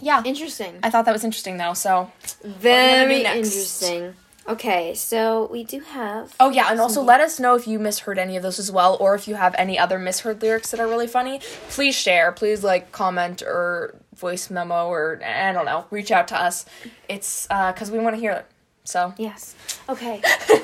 Yeah. 0.00 0.22
Interesting. 0.24 0.78
I 0.82 0.90
thought 0.90 1.04
that 1.04 1.12
was 1.12 1.24
interesting 1.24 1.56
though, 1.56 1.74
so. 1.74 2.12
Very 2.44 3.24
interesting. 3.24 4.14
Okay, 4.50 4.94
so 4.94 5.46
we 5.52 5.62
do 5.62 5.78
have. 5.78 6.34
Oh 6.40 6.50
yeah, 6.50 6.70
and 6.72 6.80
also 6.80 7.02
let 7.02 7.20
us 7.20 7.38
know 7.38 7.54
if 7.54 7.68
you 7.68 7.78
misheard 7.78 8.18
any 8.18 8.36
of 8.36 8.42
those 8.42 8.58
as 8.58 8.72
well, 8.72 8.96
or 8.98 9.14
if 9.14 9.28
you 9.28 9.36
have 9.36 9.54
any 9.56 9.78
other 9.78 9.96
misheard 9.96 10.42
lyrics 10.42 10.72
that 10.72 10.80
are 10.80 10.88
really 10.88 11.06
funny. 11.06 11.40
Please 11.68 11.94
share. 11.94 12.32
Please 12.32 12.64
like 12.64 12.90
comment 12.90 13.42
or 13.42 13.94
voice 14.16 14.50
memo 14.50 14.88
or 14.88 15.20
I 15.24 15.52
don't 15.52 15.66
know, 15.66 15.84
reach 15.92 16.10
out 16.10 16.26
to 16.28 16.40
us. 16.42 16.66
It's 17.08 17.46
because 17.46 17.92
we 17.92 18.00
want 18.00 18.16
to 18.16 18.20
hear 18.20 18.32
it. 18.32 18.46
So 18.84 19.14
Yes. 19.16 19.54
Okay. 19.88 20.20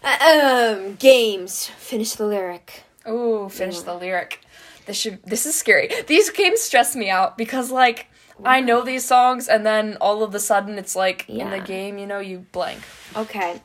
Uh, 0.00 0.76
um, 0.78 0.94
games. 0.94 1.66
Finish 1.76 2.12
the 2.12 2.24
lyric. 2.24 2.84
ooh, 3.08 3.48
finish 3.48 3.80
the 3.80 3.94
lyric. 3.94 4.40
This 4.86 4.96
should. 4.96 5.20
This 5.24 5.44
is 5.44 5.56
scary. 5.56 5.90
These 6.06 6.30
games 6.30 6.60
stress 6.60 6.94
me 6.94 7.10
out 7.10 7.36
because 7.36 7.72
like. 7.72 8.06
I 8.44 8.60
know 8.60 8.82
these 8.82 9.04
songs, 9.04 9.48
and 9.48 9.66
then 9.66 9.96
all 10.00 10.22
of 10.22 10.34
a 10.34 10.40
sudden 10.40 10.78
it's 10.78 10.94
like 10.94 11.28
in 11.28 11.50
the 11.50 11.60
game, 11.60 11.98
you 11.98 12.06
know, 12.06 12.20
you 12.20 12.46
blank 12.52 12.80
Okay. 13.16 13.60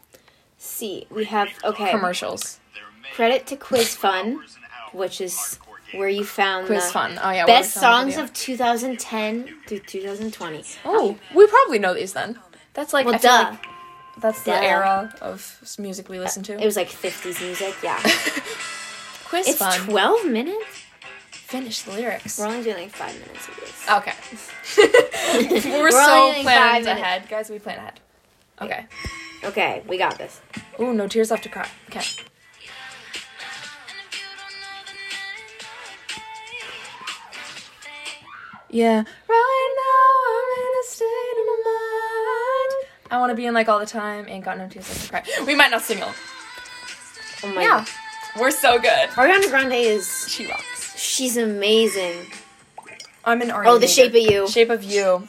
See, 0.57 1.05
we 1.09 1.25
have 1.25 1.49
okay. 1.63 1.91
commercials. 1.91 2.59
Credit 3.13 3.45
to 3.47 3.57
Quiz 3.57 3.93
Fun, 3.95 4.41
which 4.93 5.19
is 5.19 5.59
where 5.93 6.07
you 6.07 6.23
found 6.23 6.67
Quiz 6.67 6.85
the 6.85 6.91
fun. 6.91 7.19
Oh 7.21 7.31
yeah, 7.31 7.45
best 7.45 7.73
songs 7.73 8.17
of 8.17 8.33
2010 8.33 9.49
through 9.67 9.79
2020. 9.79 10.63
Oh, 10.85 11.17
we 11.35 11.47
probably 11.47 11.79
know 11.79 11.93
these 11.93 12.13
then. 12.13 12.39
That's 12.73 12.93
like 12.93 13.05
Well, 13.05 13.19
duh. 13.19 13.49
like 13.51 13.59
that's 14.17 14.43
the 14.43 14.55
era 14.55 15.13
of 15.21 15.61
music 15.77 16.09
we 16.09 16.19
listen 16.19 16.43
to. 16.43 16.53
It 16.53 16.65
was 16.65 16.75
like 16.75 16.89
50s 16.89 17.41
music. 17.41 17.75
Yeah. 17.83 17.99
Quiz 19.25 19.47
it's 19.47 19.57
fun. 19.57 19.79
12 19.81 20.27
minutes. 20.27 20.82
Finish 21.53 21.83
the 21.83 21.91
lyrics. 21.91 22.39
We're 22.39 22.47
only 22.47 22.63
doing 22.63 22.77
like 22.77 22.89
five 22.89 23.13
minutes 23.13 23.47
of 23.47 23.55
this. 23.57 23.87
Okay. 23.87 25.69
We're, 25.71 25.83
We're 25.83 25.91
so 25.91 26.33
planned 26.41 26.87
ahead, 26.87 27.29
guys. 27.29 27.51
We 27.51 27.59
plan 27.59 27.77
ahead. 27.77 27.99
Okay. 28.59 28.87
Okay, 29.43 29.83
we 29.87 29.99
got 29.99 30.17
this. 30.17 30.41
Ooh, 30.79 30.95
no 30.95 31.07
tears 31.07 31.29
left 31.29 31.43
to 31.43 31.49
cry. 31.49 31.69
Okay. 31.89 32.01
Yeah. 38.71 39.03
Right 39.29 39.75
now 39.77 40.31
I'm 40.33 40.49
in 40.59 40.73
a 40.73 40.85
state 40.87 41.37
of 41.39 41.45
my 41.45 41.59
mind. 41.69 42.87
I 43.11 43.19
want 43.19 43.29
to 43.29 43.35
be 43.35 43.45
in 43.45 43.53
like 43.53 43.69
all 43.69 43.77
the 43.77 43.85
time. 43.85 44.27
Ain't 44.27 44.43
got 44.43 44.57
no 44.57 44.67
tears 44.67 44.89
left 44.89 45.03
to 45.03 45.09
cry. 45.11 45.45
We 45.45 45.53
might 45.53 45.69
not 45.69 45.83
sing 45.83 45.99
them. 45.99 46.15
Oh 47.43 47.53
my 47.53 47.61
Yeah. 47.61 47.85
We're 48.39 48.49
so 48.49 48.79
good. 48.79 49.09
Ariana 49.09 49.47
Grande 49.51 49.73
is 49.73 50.25
She 50.27 50.47
rocks. 50.47 50.72
She's 51.13 51.37
amazing. 51.37 52.25
I'm 53.23 53.41
an 53.41 53.51
R. 53.51 53.65
Oh, 53.67 53.77
The 53.77 53.87
Shape 53.87 54.11
of 54.11 54.17
You. 54.17 54.47
Shape 54.49 54.69
of 54.69 54.83
you. 54.83 55.27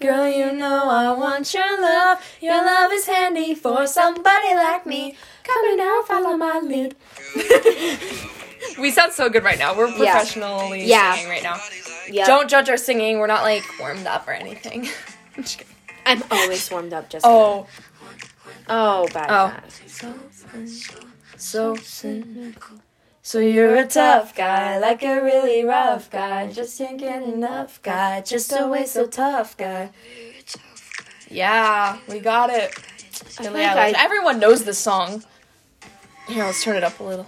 Girl, 0.00 0.28
you 0.28 0.52
know 0.52 0.88
I 0.88 1.12
want 1.12 1.52
your 1.54 1.80
love. 1.80 2.18
Your 2.40 2.64
love 2.64 2.92
is 2.92 3.06
handy 3.06 3.54
for 3.54 3.86
somebody 3.86 4.54
like 4.54 4.86
me. 4.86 5.16
Come 5.44 5.76
now, 5.76 6.02
follow 6.02 6.36
my 6.36 6.58
lead. 6.60 6.94
we 8.78 8.90
sound 8.90 9.12
so 9.12 9.28
good 9.28 9.44
right 9.44 9.58
now. 9.58 9.76
We're 9.76 9.88
professionally 9.88 10.84
Yeah. 10.84 11.14
singing 11.14 11.30
right 11.30 11.42
now. 11.42 11.60
Yep. 12.10 12.26
Don't 12.26 12.50
judge 12.50 12.68
our 12.68 12.76
singing. 12.76 13.18
We're 13.18 13.26
not 13.26 13.42
like 13.42 13.64
warmed 13.78 14.06
up 14.06 14.26
or 14.28 14.32
anything. 14.32 14.88
I'm. 16.06 16.22
I'm 16.22 16.22
always 16.30 16.70
warmed 16.70 16.92
up 16.92 17.10
just. 17.10 17.26
Oh, 17.26 17.66
Oh, 18.68 19.08
bad. 19.12 19.26
Oh. 19.30 19.48
bad. 19.48 20.68
so 21.36 21.76
cynical. 21.76 22.78
So 23.22 23.38
you're 23.40 23.76
a 23.76 23.86
tough 23.86 24.34
guy, 24.34 24.78
like 24.78 25.02
a 25.02 25.20
really 25.22 25.64
rough 25.64 26.10
guy. 26.10 26.50
Just 26.50 26.78
can't 26.78 26.98
get 26.98 27.22
enough 27.22 27.82
guy, 27.82 28.22
just 28.22 28.52
always 28.52 28.92
so 28.92 29.06
tough 29.06 29.56
guy. 29.56 29.90
Yeah, 31.30 31.98
we 32.08 32.20
got 32.20 32.48
it. 32.50 32.74
I 33.38 33.42
Billie 33.42 33.60
Eilish. 33.60 33.76
I- 33.76 34.04
Everyone 34.04 34.38
knows 34.40 34.64
this 34.64 34.78
song. 34.78 35.24
Here, 36.26 36.44
let's 36.44 36.62
turn 36.64 36.76
it 36.76 36.84
up 36.84 36.98
a 37.00 37.02
little. 37.04 37.26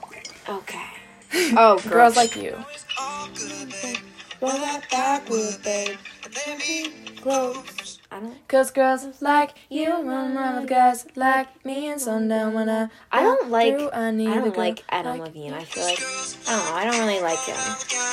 Okay. 0.49 0.85
Oh, 1.57 1.79
girls, 1.79 1.85
Girls 1.85 2.17
like 2.17 2.35
you. 2.35 2.57
roll 4.41 4.51
that 4.51 4.85
backward, 4.91 5.63
babe. 5.63 5.97
Close. 7.21 7.65
I 8.13 8.19
don't. 8.19 8.49
Cause 8.49 8.73
girls 8.73 9.07
like 9.23 9.51
you 9.69 9.89
run 10.03 10.37
around 10.37 10.61
with 10.63 10.69
guys 10.69 11.07
like 11.15 11.65
me 11.65 11.87
and 11.87 12.01
sundown 12.01 12.55
when 12.55 12.69
I 12.69 12.89
I 13.13 13.23
don't 13.23 13.51
like. 13.51 13.79
through, 13.79 13.91
I 13.91 14.09
I 14.09 14.11
don't 14.35 14.57
like 14.57 14.83
Adam 14.89 15.19
like 15.19 15.29
Levine. 15.29 15.53
I 15.55 15.63
feel 15.65 15.85
like 15.85 16.01
I 16.49 16.57
don't 16.57 16.65
know. 16.67 16.75
I 16.75 16.85
don't 16.87 16.99
really 17.07 17.21
like 17.23 17.39
him. 17.39 17.57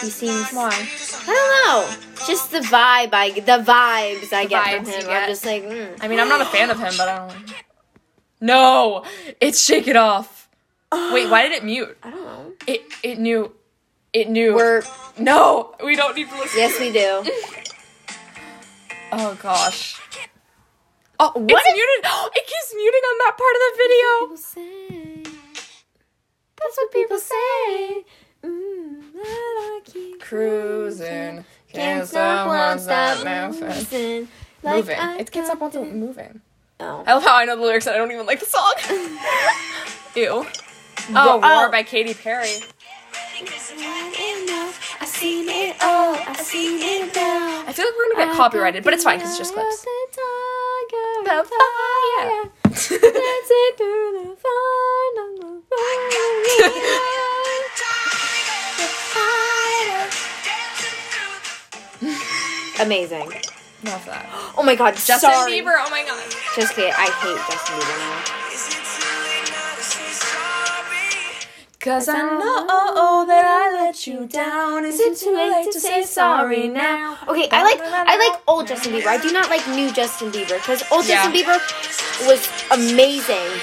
He 0.02 0.10
seems. 0.12 0.52
Why? 0.52 0.70
I 0.70 1.26
don't 1.26 1.52
know. 1.66 2.26
Just 2.28 2.52
the 2.52 2.60
vibe. 2.60 3.10
I 3.14 3.32
the 3.32 3.64
vibes 3.64 4.32
I 4.34 4.44
The 4.44 4.50
get 4.50 4.64
vibes 4.66 4.76
from 4.78 4.86
him. 4.86 5.02
get. 5.02 5.24
I'm 5.24 5.30
just 5.30 5.46
like. 5.46 5.64
Mm. 5.64 5.98
I 6.02 6.08
mean, 6.08 6.20
I'm 6.20 6.30
not 6.30 6.42
a 6.42 6.46
fan 6.46 6.70
of 6.70 6.78
him, 6.78 6.94
but 6.98 7.08
I 7.10 7.18
don't. 7.18 7.30
Like 7.48 7.66
No, 8.40 9.04
it's 9.42 9.60
shake 9.64 9.88
it 9.88 9.96
off. 9.96 10.48
Wait, 10.92 11.28
why 11.30 11.42
did 11.44 11.54
it 11.54 11.64
mute? 11.66 11.98
I 12.04 12.12
don't 12.12 12.24
know. 12.24 12.54
It 12.68 12.82
it 13.02 13.18
knew. 13.20 13.52
It 14.14 14.30
knew. 14.30 14.54
We're 14.56 14.84
no, 15.18 15.74
we 15.84 15.96
don't 15.96 16.16
need 16.16 16.30
to 16.30 16.36
listen. 16.38 16.60
yes, 16.60 16.80
we 16.80 16.92
do. 16.94 17.24
Oh 19.12 19.38
gosh. 19.42 20.00
Oh, 21.20 21.32
What 21.34 21.64
it's 21.66 21.74
muted. 21.74 22.06
It 22.36 22.46
keeps 22.46 22.74
muting 22.76 23.02
on 23.10 23.18
that 23.24 23.38
part 23.38 23.56
of 23.56 23.62
the 23.64 23.74
video. 23.84 24.10
That's 26.60 26.78
what 26.78 26.92
people 26.92 27.20
say. 27.20 28.06
Mm, 28.44 29.14
that 29.14 29.24
I 29.24 29.82
keep 29.86 30.22
Cruising, 30.22 31.44
Can't 31.74 32.08
stop, 32.08 32.48
won't 32.48 32.80
stop 32.82 33.18
moving. 33.26 34.28
Like 34.62 34.76
Moving. 34.76 34.98
It 35.20 35.32
can't 35.32 35.48
stop, 35.48 35.60
won't 35.60 35.74
stop 35.74 35.88
moving. 35.88 36.42
Oh. 36.80 37.04
I 37.08 37.14
love 37.14 37.24
how 37.24 37.36
I 37.38 37.46
know 37.46 37.56
the 37.56 37.64
lyrics 37.64 37.88
and 37.88 37.96
I 37.96 37.98
don't 37.98 38.12
even 38.12 38.26
like 38.26 38.40
the 38.40 38.46
song. 38.46 38.74
Ew. 40.16 40.46
Oh, 41.16 41.40
oh. 41.42 41.72
by 41.72 41.84
Katy 41.84 42.14
Perry. 42.14 42.62
I 45.18 45.20
seen 45.20 45.50
it 45.50 45.76
all. 45.82 46.14
I 46.14 46.36
seen 46.44 46.78
it 46.80 47.16
now. 47.16 47.64
I 47.66 47.74
feel 47.74 47.86
like 47.86 47.96
we're 47.98 48.14
gonna 48.14 48.28
get 48.30 48.38
copyrighted, 48.38 48.84
but 48.84 48.94
it's 48.94 49.04
fine 49.04 49.18
because 49.18 49.32
it's 49.32 49.40
just 49.40 49.56
clips. 49.56 49.84
The 51.26 51.42
fire. 51.42 52.52
Dancing 52.70 53.74
through 53.78 54.14
the 54.14 54.38
fire. 54.38 54.86
Amazing. 62.86 63.32
Love 63.86 64.06
that. 64.06 64.30
Oh 64.60 64.64
my 64.64 64.76
god, 64.76 64.94
Justin 64.94 65.32
sorry. 65.32 65.52
Bieber. 65.52 65.74
Oh 65.78 65.90
my 65.90 66.04
god. 66.04 66.24
Just 66.56 66.76
kidding. 66.76 66.94
I 66.96 67.10
hate 67.10 67.38
Justin 67.50 67.76
Bieber 67.80 67.98
now. 67.98 68.47
Cause 71.80 72.10
I 72.10 72.22
know 72.22 73.26
that 73.28 73.46
I 73.46 73.72
let 73.84 74.08
you 74.08 74.26
down. 74.26 74.84
Is 74.84 75.00
it 75.00 75.16
too 75.18 75.32
late 75.34 75.72
to 75.72 75.80
say 75.80 76.04
sorry 76.04 76.68
now? 76.68 77.18
Okay, 77.28 77.48
I 77.52 77.64
like 77.64 77.80
I 77.82 78.18
like 78.18 78.42
old 78.48 78.68
Justin 78.68 78.94
Bieber. 78.94 79.06
I 79.08 79.18
do 79.22 79.32
not 79.32 79.50
like 79.50 79.66
new 79.70 79.92
Justin 79.94 80.32
Bieber 80.32 80.58
because 80.58 80.84
old 80.92 81.06
Yeah. 81.06 81.24
Justin 81.24 81.40
Bieber 81.40 81.60
was 82.28 82.50
amazing. 82.72 83.62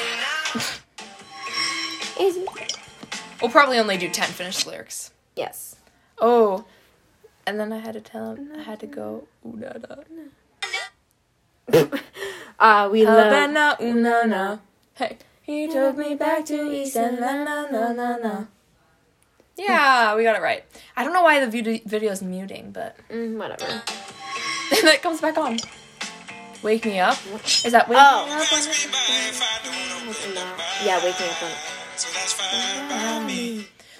We'll 3.42 3.50
probably 3.50 3.78
only 3.78 3.98
do 3.98 4.08
10 4.08 4.28
finished 4.28 4.66
lyrics. 4.66 5.10
Yes. 5.36 5.76
Oh. 6.18 6.64
And 7.46 7.58
then 7.60 7.72
I 7.72 7.78
had 7.78 7.92
to 7.94 8.00
tell 8.00 8.34
him 8.36 8.52
I 8.56 8.62
had 8.62 8.78
to 8.80 8.86
go. 8.86 9.26
Ooh, 9.44 9.58
da, 9.60 9.72
da. 9.72 9.96
Uh, 12.58 12.88
we 12.90 13.04
love. 13.04 13.24
Havana, 13.24 13.76
ooh, 13.82 13.94
na, 13.94 14.22
na. 14.22 14.58
Hey. 14.94 15.18
He 15.44 15.68
took 15.68 15.96
me 15.96 16.14
back 16.14 16.44
to 16.46 16.72
East 16.72 16.96
and 16.96 17.20
na 17.20 17.44
na 17.44 17.66
na 17.70 17.92
na 17.92 18.16
na. 18.16 18.34
Yeah, 19.56 20.16
we 20.16 20.24
got 20.24 20.36
it 20.36 20.42
right. 20.42 20.64
I 20.96 21.04
don't 21.04 21.12
know 21.12 21.22
why 21.22 21.38
the 21.44 21.46
vid- 21.50 21.84
video 21.84 22.10
is 22.12 22.22
muting, 22.22 22.72
but 22.72 22.96
Mm, 23.10 23.36
whatever. 23.38 23.64
and 23.68 23.82
then 24.82 24.94
it 24.94 25.02
comes 25.02 25.20
back 25.20 25.36
on. 25.38 25.58
Wake 26.62 26.86
me 26.86 26.98
up. 26.98 27.18
Is 27.64 27.72
that 27.72 27.88
wake 27.88 27.98
Oh. 28.00 28.24
me 28.26 28.32
up? 28.32 28.48
No. 30.34 30.42
Yeah, 30.82 31.04
waking 31.04 31.28
up 31.28 31.42
on. 31.42 31.52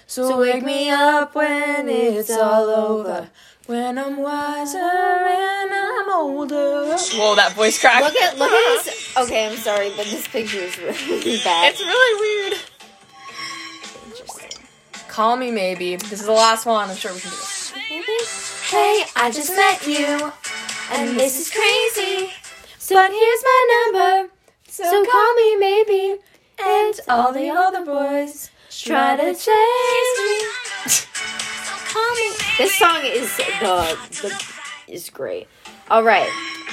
So 0.06 0.38
wake 0.40 0.62
me 0.64 0.90
up 0.90 1.34
when 1.34 1.88
it's 1.88 2.30
all 2.30 2.70
over. 2.70 3.28
When 3.66 3.98
I'm 3.98 4.18
wiser 4.18 4.76
and 4.78 5.72
I'm 5.72 6.12
older. 6.12 6.96
Whoa, 7.14 7.34
that 7.34 7.54
voice 7.54 7.80
crack. 7.80 8.02
Look 8.02 8.14
at 8.16 8.36
look 8.38 8.50
at 8.52 8.84
this. 8.84 9.16
Uh-huh. 9.16 9.24
Okay, 9.24 9.46
I'm 9.46 9.56
sorry, 9.56 9.88
but 9.96 10.04
this 10.04 10.28
picture 10.28 10.58
is 10.58 10.76
really 10.78 11.38
bad. 11.44 11.72
It's 11.72 11.80
really 11.80 12.20
weird. 12.50 12.60
Interesting. 14.06 14.50
Call 15.08 15.36
me 15.36 15.50
maybe. 15.50 15.96
This 15.96 16.20
is 16.20 16.26
the 16.26 16.32
last 16.32 16.66
one. 16.66 16.90
I'm 16.90 16.96
sure 16.96 17.14
we 17.14 17.20
can 17.20 17.30
do 17.30 17.36
this. 18.06 18.70
Hey, 18.70 19.04
I 19.16 19.30
just 19.32 19.50
met 19.56 19.86
you, 19.86 20.32
and 20.92 21.18
this 21.18 21.40
is 21.40 21.50
crazy. 21.50 22.30
So 22.78 22.96
But 22.96 23.12
here's 23.12 23.42
my 23.44 23.90
number, 23.92 24.32
so 24.68 25.04
call 25.06 25.34
me 25.36 25.56
maybe. 25.56 26.16
And 26.62 27.00
all 27.08 27.32
the 27.32 27.48
other 27.48 27.82
boys 27.84 28.50
try 28.70 29.16
to 29.16 29.32
chase 29.32 29.46
me. 29.48 30.40
so 30.86 31.74
Call 31.92 32.14
me. 32.14 32.43
This 32.58 32.74
song 32.76 33.00
is 33.02 33.36
the, 33.36 33.98
the 34.22 34.92
is 34.92 35.10
great. 35.10 35.48
All 35.90 36.02
right, 36.04 36.30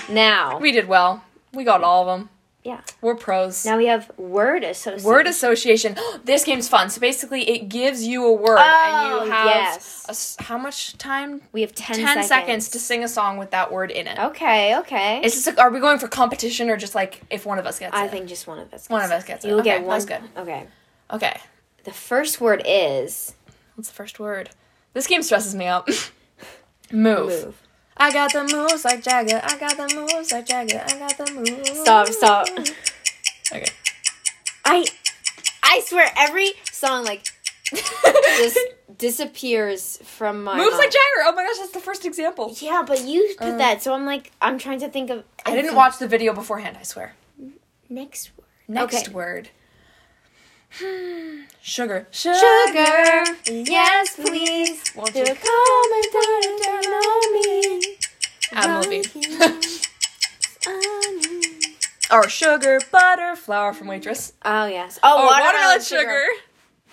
now 0.10 0.60
We 0.60 0.72
did 0.72 0.88
well. 0.88 1.24
We 1.54 1.64
got 1.64 1.84
all 1.84 2.08
of 2.08 2.20
them. 2.20 2.30
yeah. 2.64 2.82
We're 3.02 3.16
pros. 3.16 3.66
Now 3.66 3.78
we 3.78 3.88
have 3.88 4.12
word 4.18 4.64
association. 4.64 5.06
Word 5.10 5.28
association. 5.28 5.98
this 6.24 6.44
game's 6.46 6.70
fun. 6.70 6.90
So 6.92 7.02
basically, 7.02 7.50
it 7.50 7.68
gives 7.68 8.06
you 8.06 8.26
a 8.26 8.32
word, 8.34 8.60
and 8.60 9.12
Oh, 9.22 9.24
you 9.26 9.32
have 9.32 9.46
yes. 9.48 10.06
a 10.08 10.12
s 10.12 10.38
how 10.40 10.58
much 10.58 10.98
time? 10.98 11.42
We 11.52 11.62
have 11.62 11.74
ten, 11.74 11.96
10 11.96 12.06
seconds. 12.06 12.28
seconds. 12.28 12.70
to 12.70 12.80
sing 12.80 13.04
a 13.04 13.08
song 13.08 13.38
with 13.38 13.50
that 13.52 13.72
word 13.72 13.90
in 13.92 14.06
it. 14.08 14.20
Okay, 14.20 14.78
okay. 14.78 15.22
Is 15.24 15.34
this 15.34 15.48
like, 15.48 15.58
are 15.60 15.72
we 15.72 15.80
going 15.80 15.98
for 16.00 16.08
competition 16.08 16.70
or 16.70 16.78
just 16.78 16.94
like 16.96 17.22
if 17.32 17.46
one 17.46 17.58
of 17.60 17.66
us 17.66 17.80
gets 17.80 17.94
it? 17.96 17.98
I 17.98 18.06
it? 18.06 18.12
think 18.12 18.28
just 18.30 18.46
one 18.48 18.60
of 18.60 18.72
us. 18.74 18.88
One 18.88 19.04
of 19.04 19.10
us 19.12 19.24
gets 19.26 19.44
it. 19.44 19.48
You'll 19.50 19.60
Okay, 19.62 19.80
get 19.80 19.82
one. 19.84 19.90
that's 19.90 20.06
good. 20.06 20.22
Okay. 20.38 20.68
Okay. 21.12 21.40
The 21.86 21.92
first 21.94 22.40
word 22.40 22.62
is 22.66 23.34
What's 23.76 23.90
the 23.90 23.96
first 23.96 24.20
word? 24.20 24.52
This 24.94 25.08
game 25.08 25.24
stresses 25.24 25.56
me 25.56 25.66
out. 25.66 25.88
Move. 26.92 27.28
move. 27.46 27.62
I 27.96 28.12
got 28.12 28.34
the 28.34 28.44
moves 28.44 28.84
like 28.84 29.02
Jagger. 29.04 29.40
I 29.44 29.58
got 29.58 29.78
the 29.78 29.96
moves 29.96 30.32
like 30.32 30.46
Jagger. 30.46 30.84
I 30.86 31.00
got 31.00 31.18
the 31.18 31.32
moves. 31.34 31.80
Stop, 31.80 32.08
stop. 32.10 32.48
Okay. 33.54 33.66
I 34.66 34.86
I 35.64 35.82
swear 35.86 36.10
every 36.18 36.50
song 36.72 37.06
like 37.06 37.26
just 38.38 38.60
disappears 38.98 40.00
from 40.04 40.44
my 40.44 40.58
Moves 40.58 40.72
mind. 40.72 40.80
like 40.80 40.90
Jagger. 40.92 41.28
Oh 41.28 41.34
my 41.36 41.44
gosh, 41.46 41.58
that's 41.60 41.72
the 41.72 41.80
first 41.80 42.06
example. 42.06 42.54
Yeah, 42.60 42.84
but 42.86 43.06
you 43.06 43.36
put 43.38 43.58
that, 43.60 43.76
um, 43.76 43.80
so 43.80 43.94
I'm 43.94 44.06
like 44.06 44.32
I'm 44.42 44.58
trying 44.58 44.80
to 44.82 44.90
think 44.90 45.10
of 45.10 45.24
I 45.46 45.56
didn't 45.56 45.76
watch 45.76 45.98
the 45.98 46.08
video 46.08 46.34
beforehand, 46.34 46.76
I 46.80 46.84
swear. 46.84 47.14
next 47.90 48.32
word. 48.38 48.46
Next 48.68 48.96
Okay. 49.08 49.12
word. 49.14 49.50
Sugar. 51.62 52.08
Sugar, 52.12 53.26
yes 53.46 54.16
please. 54.16 54.84
Won't 54.96 55.16
you 55.16 55.24
come 55.26 55.92
and 55.94 56.06
turn 56.12 56.60
turn 56.62 56.94
on 56.94 57.34
me. 57.34 57.98
Ad 58.54 58.86
movie. 58.86 59.68
Or 62.12 62.28
sugar, 62.28 62.80
butter, 62.92 63.38
flour 63.38 63.72
from 63.74 63.88
Waitress. 63.88 64.34
Oh, 64.44 64.66
yes. 64.66 65.00
Oh, 65.02 65.16
Oh, 65.18 65.26
watermelon, 65.28 65.46
watermelon 65.56 65.82
sugar. 65.82 66.26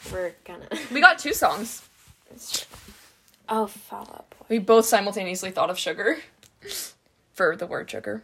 sugar. 0.04 0.12
We're 0.12 0.34
gonna. 0.44 0.68
We 0.92 1.00
got 1.00 1.18
two 1.18 1.32
songs. 1.32 1.82
Oh, 3.48 3.68
Out 3.90 4.30
Boy. 4.30 4.46
We 4.48 4.58
both 4.60 4.86
simultaneously 4.86 5.50
thought 5.50 5.70
of 5.70 5.78
sugar 5.78 6.18
for 7.34 7.56
the 7.56 7.66
word 7.66 7.90
sugar. 7.90 8.22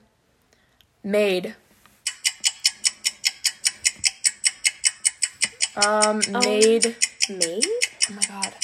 Made. 1.02 1.56
Um, 5.76 6.20
made. 6.30 6.96
Made? 7.28 7.66
Oh 8.10 8.14
my 8.14 8.22
god. 8.28 8.54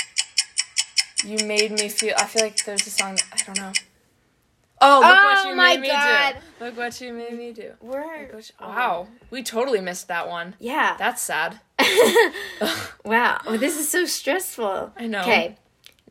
You 1.25 1.46
made 1.46 1.73
me 1.73 1.88
feel. 1.88 2.14
I 2.16 2.25
feel 2.25 2.42
like 2.42 2.64
there's 2.64 2.87
a 2.87 2.90
song. 2.90 3.18
I 3.33 3.37
don't 3.44 3.59
know. 3.59 3.73
Oh, 4.83 5.01
look 5.01 5.03
what 5.03 5.38
Oh 5.44 5.51
you 5.51 5.57
my 5.57 5.77
made 5.77 5.81
me 5.81 5.88
do. 5.90 6.64
Look 6.64 6.77
what 6.79 7.01
you 7.03 7.12
made 7.12 7.37
me 7.37 7.53
do. 7.53 7.73
We're 7.83 8.33
what 8.33 8.49
you- 8.49 8.55
Wow, 8.66 9.09
we 9.31 9.42
totally 9.42 9.81
missed 9.81 10.09
that 10.09 10.27
one. 10.29 10.55
Yeah. 10.59 10.96
That's 10.99 11.20
sad. 11.20 11.61
wow. 13.05 13.40
Oh, 13.46 13.59
this 13.59 13.77
is 13.79 13.90
so 13.90 14.07
stressful. 14.07 14.92
I 14.96 15.07
know. 15.07 15.20
Okay. 15.20 15.57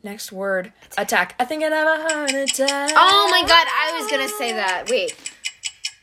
Next 0.04 0.30
word. 0.30 0.72
Attack. 0.96 1.34
I 1.40 1.44
think 1.44 1.64
I 1.64 1.66
have 1.66 1.98
a 2.00 2.02
heart 2.02 2.30
attack. 2.32 2.92
Oh 2.94 3.28
my 3.30 3.40
god, 3.40 3.66
I 3.68 3.98
was 4.00 4.08
gonna 4.10 4.28
say 4.28 4.52
that. 4.52 4.88
Wait. 4.88 5.14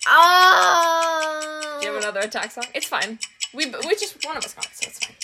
Oh. 0.05 1.77
Do 1.79 1.88
you 1.88 1.93
have 1.93 2.03
another 2.03 2.19
attack 2.21 2.51
song? 2.51 2.65
It's 2.73 2.86
fine. 2.88 3.19
We 3.53 3.65
we 3.65 3.95
just 3.95 4.25
one 4.25 4.38
of 4.38 4.43
us 4.45 4.53
got 4.53 4.65
it, 4.65 4.71
so 4.75 4.88
it's 4.89 4.99
fine. 5.05 5.15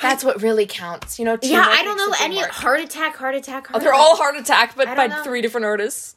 That's 0.00 0.22
what 0.22 0.40
really 0.42 0.66
counts, 0.66 1.18
you 1.18 1.24
know. 1.24 1.36
Yeah, 1.42 1.64
I 1.66 1.82
don't 1.82 1.96
know 1.96 2.14
any 2.20 2.36
work. 2.36 2.50
heart 2.50 2.80
attack, 2.80 3.16
heart 3.16 3.34
attack, 3.34 3.66
heart 3.66 3.76
Oh, 3.76 3.78
they're 3.84 3.92
attack. 3.92 4.00
all 4.00 4.16
heart 4.16 4.36
attack, 4.36 4.76
but 4.76 4.94
by 4.96 5.08
know. 5.08 5.24
three 5.24 5.42
different 5.42 5.64
artists. 5.66 6.14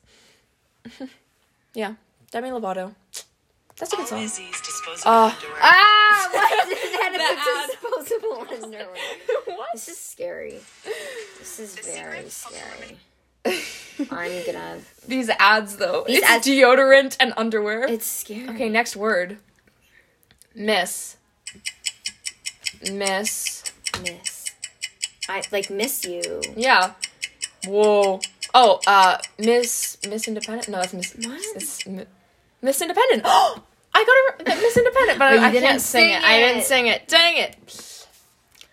yeah, 1.74 1.96
Demi 2.32 2.50
Lovato. 2.50 2.94
That's 3.78 3.94
a 3.94 3.96
good 3.96 4.08
song. 4.08 4.20
Uh, 5.06 5.34
Ah, 5.60 6.30
what 6.32 6.70
did 6.70 6.78
that 6.94 7.78
The 7.82 8.06
disposable 8.06 8.42
underwear? 8.64 8.88
what? 9.48 9.68
This 9.74 9.88
is 9.88 9.98
scary. 9.98 10.60
This 11.40 11.60
is 11.60 11.76
very 11.80 12.30
scary. 12.30 12.98
I'm 14.12 14.46
gonna. 14.46 14.80
These 15.08 15.30
ads 15.40 15.78
though. 15.78 16.04
These 16.06 16.20
it's 16.20 16.28
ads- 16.30 16.48
deodorant 16.48 17.18
and 17.20 17.34
underwear. 17.38 17.86
It's 17.88 18.06
scary. 18.06 18.50
okay, 18.50 18.70
next 18.70 18.96
word. 18.96 19.40
Miss. 20.56 21.18
Miss. 22.92 23.64
Miss. 24.02 24.52
I 25.30 25.44
like 25.52 25.70
miss 25.70 26.04
you. 26.06 26.42
Yeah. 26.56 26.94
Whoa. 27.66 28.20
Oh, 28.54 28.80
uh, 28.88 29.18
Miss 29.40 29.98
Miss 30.08 30.28
Independent. 30.28 30.70
No, 30.70 30.78
that's 30.80 30.94
Miss. 30.94 31.18
Miss, 31.18 31.88
Miss 32.62 32.82
Independent. 32.82 33.22
Oh, 33.24 33.64
I 33.94 34.34
got 34.40 34.48
a 34.48 34.56
Miss 34.62 34.78
Independent, 34.78 35.20
but 35.20 35.34
I, 35.34 35.48
I 35.48 35.52
can't 35.52 35.82
sing, 35.82 36.04
sing 36.04 36.10
it. 36.10 36.18
it. 36.18 36.24
I 36.24 36.38
didn't 36.38 36.64
sing 36.64 36.88
it. 36.88 37.08
Dang 37.08 37.38
it! 37.38 38.08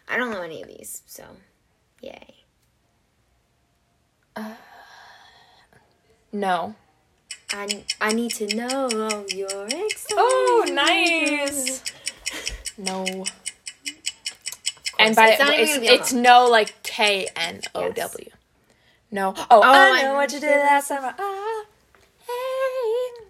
I 0.08 0.16
don't 0.16 0.30
know 0.30 0.42
any 0.42 0.62
of 0.62 0.68
these, 0.68 1.02
so 1.06 1.24
yay. 2.00 2.34
Uh, 4.34 4.54
no. 6.32 6.74
I, 7.52 7.84
I 8.00 8.12
need 8.12 8.32
to 8.32 8.46
know 8.54 8.88
your 9.28 9.66
excitement. 9.66 10.10
Oh, 10.10 10.64
nice. 10.70 11.82
No. 12.80 13.24
And 15.00 15.16
by 15.16 15.30
it's 15.30 15.40
even 15.40 15.54
it's 15.54 15.70
gonna 15.72 15.80
be 15.80 15.88
on 15.88 15.94
it's 15.94 16.12
no 16.12 16.46
like 16.48 16.80
K 16.84 17.26
N 17.34 17.60
O 17.74 17.90
W. 17.90 18.30
No. 19.10 19.34
Oh, 19.50 19.62
I 19.62 19.98
I 19.98 20.02
know 20.02 20.14
what 20.14 20.32
you 20.32 20.38
did 20.38 20.56
last 20.60 20.86
summer. 20.86 21.12
Ah, 21.18 21.64
hey, 22.20 23.24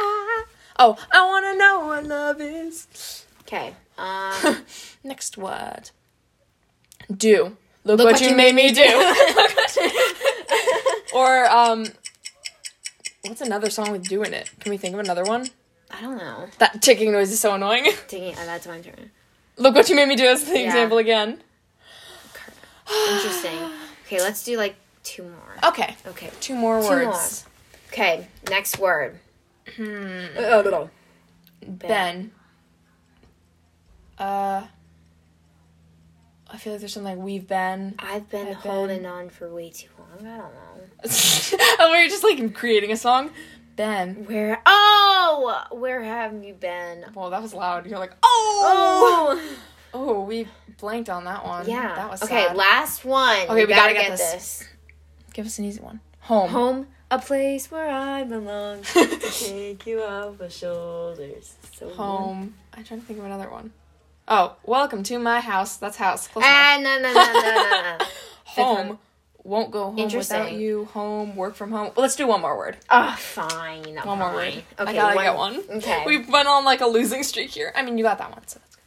ah. 0.00 0.44
Oh, 0.78 0.96
I 1.12 1.26
want 1.26 1.46
to 1.46 1.56
know 1.56 1.86
what 1.86 2.04
love 2.04 2.40
is. 2.40 3.24
Okay. 3.42 3.74
Um, 4.00 4.64
Next 5.04 5.36
word. 5.36 5.90
Do. 7.14 7.58
Look, 7.84 8.00
what, 8.00 8.18
you 8.22 8.34
made, 8.34 8.54
me 8.54 8.72
do. 8.72 8.82
or 11.14 11.44
um 11.50 11.84
what's 13.24 13.40
another 13.40 13.70
song 13.70 13.92
with 13.92 14.08
do 14.08 14.22
in 14.22 14.34
it? 14.34 14.50
Can 14.60 14.70
we 14.70 14.76
think 14.76 14.94
of 14.94 15.00
another 15.00 15.24
one? 15.24 15.48
I 15.90 16.00
don't 16.00 16.16
know. 16.18 16.46
That 16.58 16.80
ticking 16.82 17.12
noise 17.12 17.30
is 17.32 17.40
so 17.40 17.54
annoying. 17.54 17.84
Taking, 18.08 18.34
uh, 18.34 18.44
that's 18.46 18.66
my 18.66 18.80
turn. 18.80 19.10
Look 19.56 19.74
what 19.74 19.88
you 19.88 19.96
made 19.96 20.08
me 20.08 20.16
do 20.16 20.26
as 20.26 20.44
the 20.44 20.58
Yeah. 20.58 20.66
example 20.66 20.98
again. 20.98 21.42
Interesting. 23.12 23.58
Okay, 24.06 24.20
let's 24.20 24.42
do 24.44 24.56
like 24.56 24.74
two 25.04 25.22
more. 25.24 25.56
Okay. 25.64 25.96
Okay. 26.08 26.30
Two 26.40 26.54
more 26.54 26.80
Two 26.82 26.88
words. 26.88 27.44
Okay, 27.88 28.26
next 28.48 28.78
word. 28.78 29.18
Hmm. 29.76 30.26
Uh, 30.36 30.86
Ben. 31.62 32.32
Uh 34.18 34.66
I 36.52 36.56
feel 36.56 36.72
like 36.72 36.80
there's 36.80 36.94
something 36.94 37.16
like 37.16 37.24
we've 37.24 37.46
been. 37.46 37.94
I've 38.00 38.28
been 38.28 38.48
I've 38.48 38.62
been- 38.62 38.72
holding 38.72 39.06
on 39.06 39.28
for 39.30 39.48
way 39.48 39.70
too 39.70 39.88
long. 39.98 40.26
I 40.26 40.36
don't 40.38 40.52
know. 40.52 40.69
oh, 41.78 41.88
we're 41.90 42.08
just 42.08 42.24
like 42.24 42.54
creating 42.54 42.92
a 42.92 42.96
song. 42.96 43.30
Ben. 43.76 44.26
Where? 44.26 44.60
Oh, 44.66 45.64
where 45.72 46.02
have 46.02 46.44
you 46.44 46.54
been? 46.54 47.04
Well, 47.14 47.30
that 47.30 47.40
was 47.40 47.54
loud. 47.54 47.86
You're 47.86 47.98
like, 47.98 48.12
oh, 48.22 49.40
Oh, 49.42 49.56
oh, 49.94 50.24
we 50.24 50.46
blanked 50.78 51.08
on 51.08 51.24
that 51.24 51.44
one. 51.44 51.68
yeah. 51.68 51.94
that 51.94 52.10
was 52.10 52.22
okay. 52.22 52.46
sad. 52.48 52.56
Last 52.56 53.04
one. 53.04 53.38
Okay, 53.48 53.60
You 53.60 53.66
we 53.66 53.72
gotta 53.72 53.94
get 53.94 54.10
this. 54.18 54.64
Give 55.32 55.46
us 55.46 55.58
an 55.58 55.64
easy 55.64 55.80
one. 55.80 56.00
Home. 56.20 56.50
Home, 56.50 56.86
a 57.10 57.18
place 57.18 57.70
where 57.70 57.88
I 57.88 58.24
belong. 58.24 58.82
to 58.92 59.18
take 59.18 59.86
you 59.86 60.02
off 60.02 60.38
my 60.38 60.48
shoulders. 60.48 61.54
So 61.74 61.88
Home. 61.90 62.54
I'm 62.74 62.84
trying 62.84 63.00
to 63.00 63.06
think 63.06 63.18
of 63.18 63.24
another 63.24 63.48
one. 63.50 63.72
Oh, 64.28 64.56
welcome 64.64 65.02
to 65.04 65.18
my 65.18 65.40
house. 65.40 65.76
That's 65.78 65.96
house. 65.96 66.28
Close 66.28 66.44
enough. 66.44 66.54
Ah, 66.54 66.78
no, 66.80 66.98
no, 67.00 67.12
no, 67.12 67.32
no, 67.32 67.40
no, 67.40 67.98
no. 67.98 68.04
home. 68.44 68.98
Won't 69.42 69.70
go 69.70 69.84
home 69.90 69.96
without 69.96 70.52
you. 70.52 70.84
Home. 70.86 71.34
Work 71.34 71.54
from 71.54 71.70
home. 71.70 71.92
Well, 71.96 72.02
let's 72.02 72.16
do 72.16 72.26
one 72.26 72.42
more 72.42 72.56
word. 72.56 72.76
Oh, 72.90 73.16
fine. 73.18 73.96
One 74.04 74.18
more 74.18 74.34
word. 74.34 74.62
fine. 74.76 74.88
I 74.88 74.92
gotta 74.92 75.18
get 75.18 75.34
one. 75.34 75.62
Okay. 75.70 76.04
We've 76.06 76.26
been 76.26 76.46
on 76.46 76.64
like 76.64 76.80
a 76.80 76.86
losing 76.86 77.22
streak 77.22 77.50
here. 77.50 77.72
I 77.74 77.82
mean, 77.82 77.96
you 77.96 78.04
got 78.04 78.18
that 78.18 78.30
one, 78.30 78.46
so 78.46 78.58
that's 78.58 78.76
good. 78.76 78.84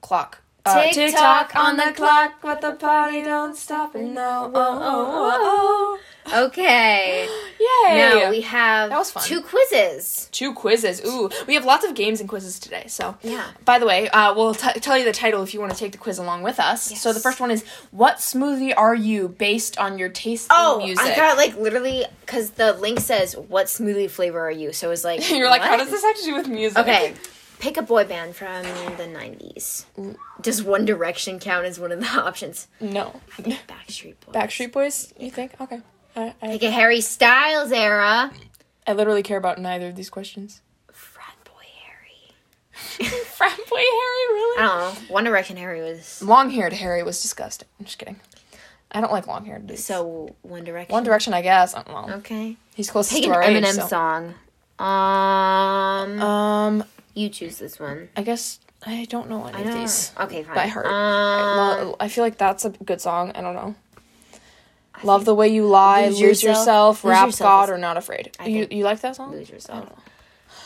Clock. 0.00 0.38
Uh, 0.66 0.90
Tick 0.92 1.14
tock 1.14 1.54
on 1.54 1.76
the 1.76 1.92
clock, 1.94 2.36
but 2.40 2.62
the 2.62 2.72
party 2.72 3.22
don't 3.22 3.54
stop. 3.54 3.94
And 3.94 4.14
no, 4.14 4.50
oh, 4.54 4.58
uh, 4.58 4.78
oh, 4.80 5.28
uh, 5.28 5.36
oh, 5.38 5.98
uh, 6.00 6.13
Okay. 6.32 7.26
Yay! 7.60 7.96
Now 7.98 8.30
we 8.30 8.40
have 8.42 8.90
That 8.90 8.98
was 8.98 9.10
fun. 9.10 9.22
two 9.24 9.40
quizzes. 9.42 10.28
Two 10.32 10.52
quizzes. 10.54 11.02
Ooh, 11.04 11.30
we 11.46 11.54
have 11.54 11.64
lots 11.64 11.84
of 11.84 11.94
games 11.94 12.20
and 12.20 12.28
quizzes 12.28 12.58
today. 12.58 12.84
So, 12.88 13.16
Yeah. 13.22 13.44
By 13.64 13.78
the 13.78 13.86
way, 13.86 14.08
uh, 14.08 14.34
we'll 14.34 14.54
t- 14.54 14.80
tell 14.80 14.96
you 14.98 15.04
the 15.04 15.12
title 15.12 15.42
if 15.42 15.52
you 15.54 15.60
want 15.60 15.72
to 15.72 15.78
take 15.78 15.92
the 15.92 15.98
quiz 15.98 16.18
along 16.18 16.42
with 16.42 16.58
us. 16.58 16.98
So 17.00 17.12
the 17.12 17.20
first 17.20 17.40
one 17.40 17.50
is, 17.50 17.64
"What 17.90 18.16
smoothie 18.16 18.74
are 18.76 18.94
you?" 18.94 19.28
Based 19.28 19.78
on 19.78 19.98
your 19.98 20.08
taste 20.08 20.48
Oh, 20.50 20.78
in 20.80 20.86
music. 20.86 21.06
I 21.06 21.16
got 21.16 21.36
like 21.36 21.56
literally 21.56 22.04
because 22.20 22.50
the 22.50 22.72
link 22.74 23.00
says, 23.00 23.36
"What 23.36 23.66
smoothie 23.66 24.10
flavor 24.10 24.40
are 24.40 24.50
you?" 24.50 24.72
So 24.72 24.88
it 24.88 24.90
was 24.90 25.04
like, 25.04 25.28
You're 25.34 25.48
like, 25.50 25.62
how 25.62 25.76
does 25.76 25.90
this 25.90 26.02
have 26.02 26.16
to 26.16 26.24
do 26.24 26.34
with 26.34 26.48
music? 26.48 26.78
Okay, 26.78 27.14
pick 27.58 27.76
a 27.76 27.82
boy 27.82 28.04
band 28.04 28.34
from 28.36 28.62
the 28.96 29.04
'90s. 29.04 29.84
Does 30.40 30.62
One 30.62 30.84
Direction 30.84 31.38
count 31.38 31.64
as 31.66 31.78
one 31.78 31.92
of 31.92 32.00
the 32.00 32.06
options? 32.20 32.66
No. 32.80 33.20
Backstreet 33.38 34.14
Boys. 34.26 34.34
Backstreet 34.34 34.72
Boys. 34.72 35.12
You 35.18 35.30
think? 35.30 35.52
Okay. 35.60 35.80
I, 36.16 36.34
I, 36.42 36.48
Pick 36.48 36.62
a 36.64 36.70
Harry 36.70 37.00
Styles 37.00 37.72
era. 37.72 38.30
I 38.86 38.92
literally 38.92 39.22
care 39.22 39.38
about 39.38 39.58
neither 39.58 39.88
of 39.88 39.96
these 39.96 40.10
questions. 40.10 40.60
Frat 40.92 41.34
boy 41.44 41.66
Harry. 41.86 43.08
Frat 43.24 43.56
boy 43.56 43.76
Harry, 43.76 44.26
really? 44.34 44.62
I 44.62 44.66
don't 44.66 44.78
know. 45.08 45.12
One 45.14 45.24
Direction 45.24 45.56
Harry 45.56 45.80
was 45.82 46.22
Long 46.22 46.50
haired 46.50 46.72
Harry 46.74 47.02
was 47.02 47.20
disgusting. 47.20 47.68
I'm 47.78 47.86
just 47.86 47.98
kidding. 47.98 48.20
I 48.92 49.00
don't 49.00 49.10
like 49.12 49.26
long 49.26 49.44
haired 49.44 49.66
dudes. 49.66 49.82
so 49.84 50.36
One 50.42 50.62
Direction. 50.62 50.92
One 50.92 51.02
Direction, 51.02 51.34
I 51.34 51.42
guess. 51.42 51.74
I 51.74 51.82
don't 51.82 52.08
know. 52.08 52.14
Okay. 52.16 52.56
He's 52.76 52.90
close 52.90 53.08
to 53.08 53.20
an 53.24 53.32
our 53.32 53.42
age. 53.42 53.64
Eminem 53.64 53.74
so. 53.74 53.86
song. 53.88 54.34
Um, 54.78 56.22
Um, 56.22 56.84
you 57.14 57.28
choose 57.28 57.58
this 57.58 57.80
one. 57.80 58.08
I 58.16 58.22
guess 58.22 58.60
I 58.86 59.06
don't 59.06 59.28
know 59.28 59.46
any 59.46 59.56
I 59.56 59.60
of 59.72 59.74
these. 59.80 60.12
Okay, 60.20 60.42
fine. 60.44 60.54
by 60.54 60.66
heart. 60.68 60.86
Um, 60.86 61.88
Lo- 61.88 61.96
I 61.98 62.08
feel 62.08 62.22
like 62.22 62.38
that's 62.38 62.64
a 62.64 62.70
good 62.70 63.00
song. 63.00 63.32
I 63.34 63.40
don't 63.40 63.54
know. 63.54 63.74
Love 65.04 65.24
the 65.24 65.34
way 65.34 65.48
you 65.48 65.66
lie, 65.66 66.06
Lose 66.06 66.20
lose, 66.20 66.42
Yourself. 66.42 66.56
yourself, 66.58 67.04
Lose 67.04 67.10
rap 67.10 67.26
Yourself 67.28 67.48
God, 67.48 67.70
or 67.70 67.78
not 67.78 67.96
afraid. 67.96 68.36
You 68.44 68.66
you 68.70 68.84
like 68.84 69.00
that 69.00 69.16
song? 69.16 69.30
lose 69.32 69.50
yourself. 69.50 69.86
Oh. 69.90 69.98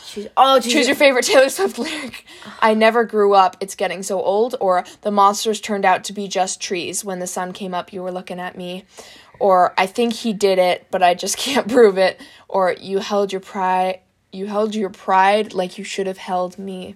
Choose, 0.07 0.27
oh, 0.37 0.59
choose, 0.59 0.73
Choose 0.73 0.87
your 0.87 0.95
favorite 0.95 1.25
Taylor 1.25 1.49
Swift 1.49 1.77
lyric. 1.77 2.25
I 2.61 2.73
never 2.73 3.03
grew 3.03 3.33
up. 3.35 3.57
It's 3.59 3.75
getting 3.75 4.01
so 4.01 4.19
old. 4.21 4.55
Or 4.59 4.83
the 5.01 5.11
monsters 5.11 5.61
turned 5.61 5.85
out 5.85 6.03
to 6.05 6.13
be 6.13 6.27
just 6.27 6.59
trees. 6.59 7.05
When 7.05 7.19
the 7.19 7.27
sun 7.27 7.53
came 7.53 7.75
up, 7.75 7.93
you 7.93 8.01
were 8.01 8.11
looking 8.11 8.39
at 8.39 8.57
me. 8.57 8.85
Or 9.39 9.71
I 9.77 9.85
think 9.85 10.13
he 10.13 10.33
did 10.33 10.57
it, 10.57 10.87
but 10.89 11.03
I 11.03 11.13
just 11.13 11.37
can't 11.45 11.67
prove 11.67 11.99
it. 11.99 12.19
Or 12.47 12.73
you 12.79 12.97
held 12.99 13.31
your 13.31 13.39
pride. 13.41 13.99
You 14.31 14.47
held 14.47 14.73
your 14.73 14.89
pride 14.89 15.53
like 15.53 15.77
you 15.77 15.83
should 15.83 16.07
have 16.07 16.17
held 16.17 16.57
me. 16.57 16.95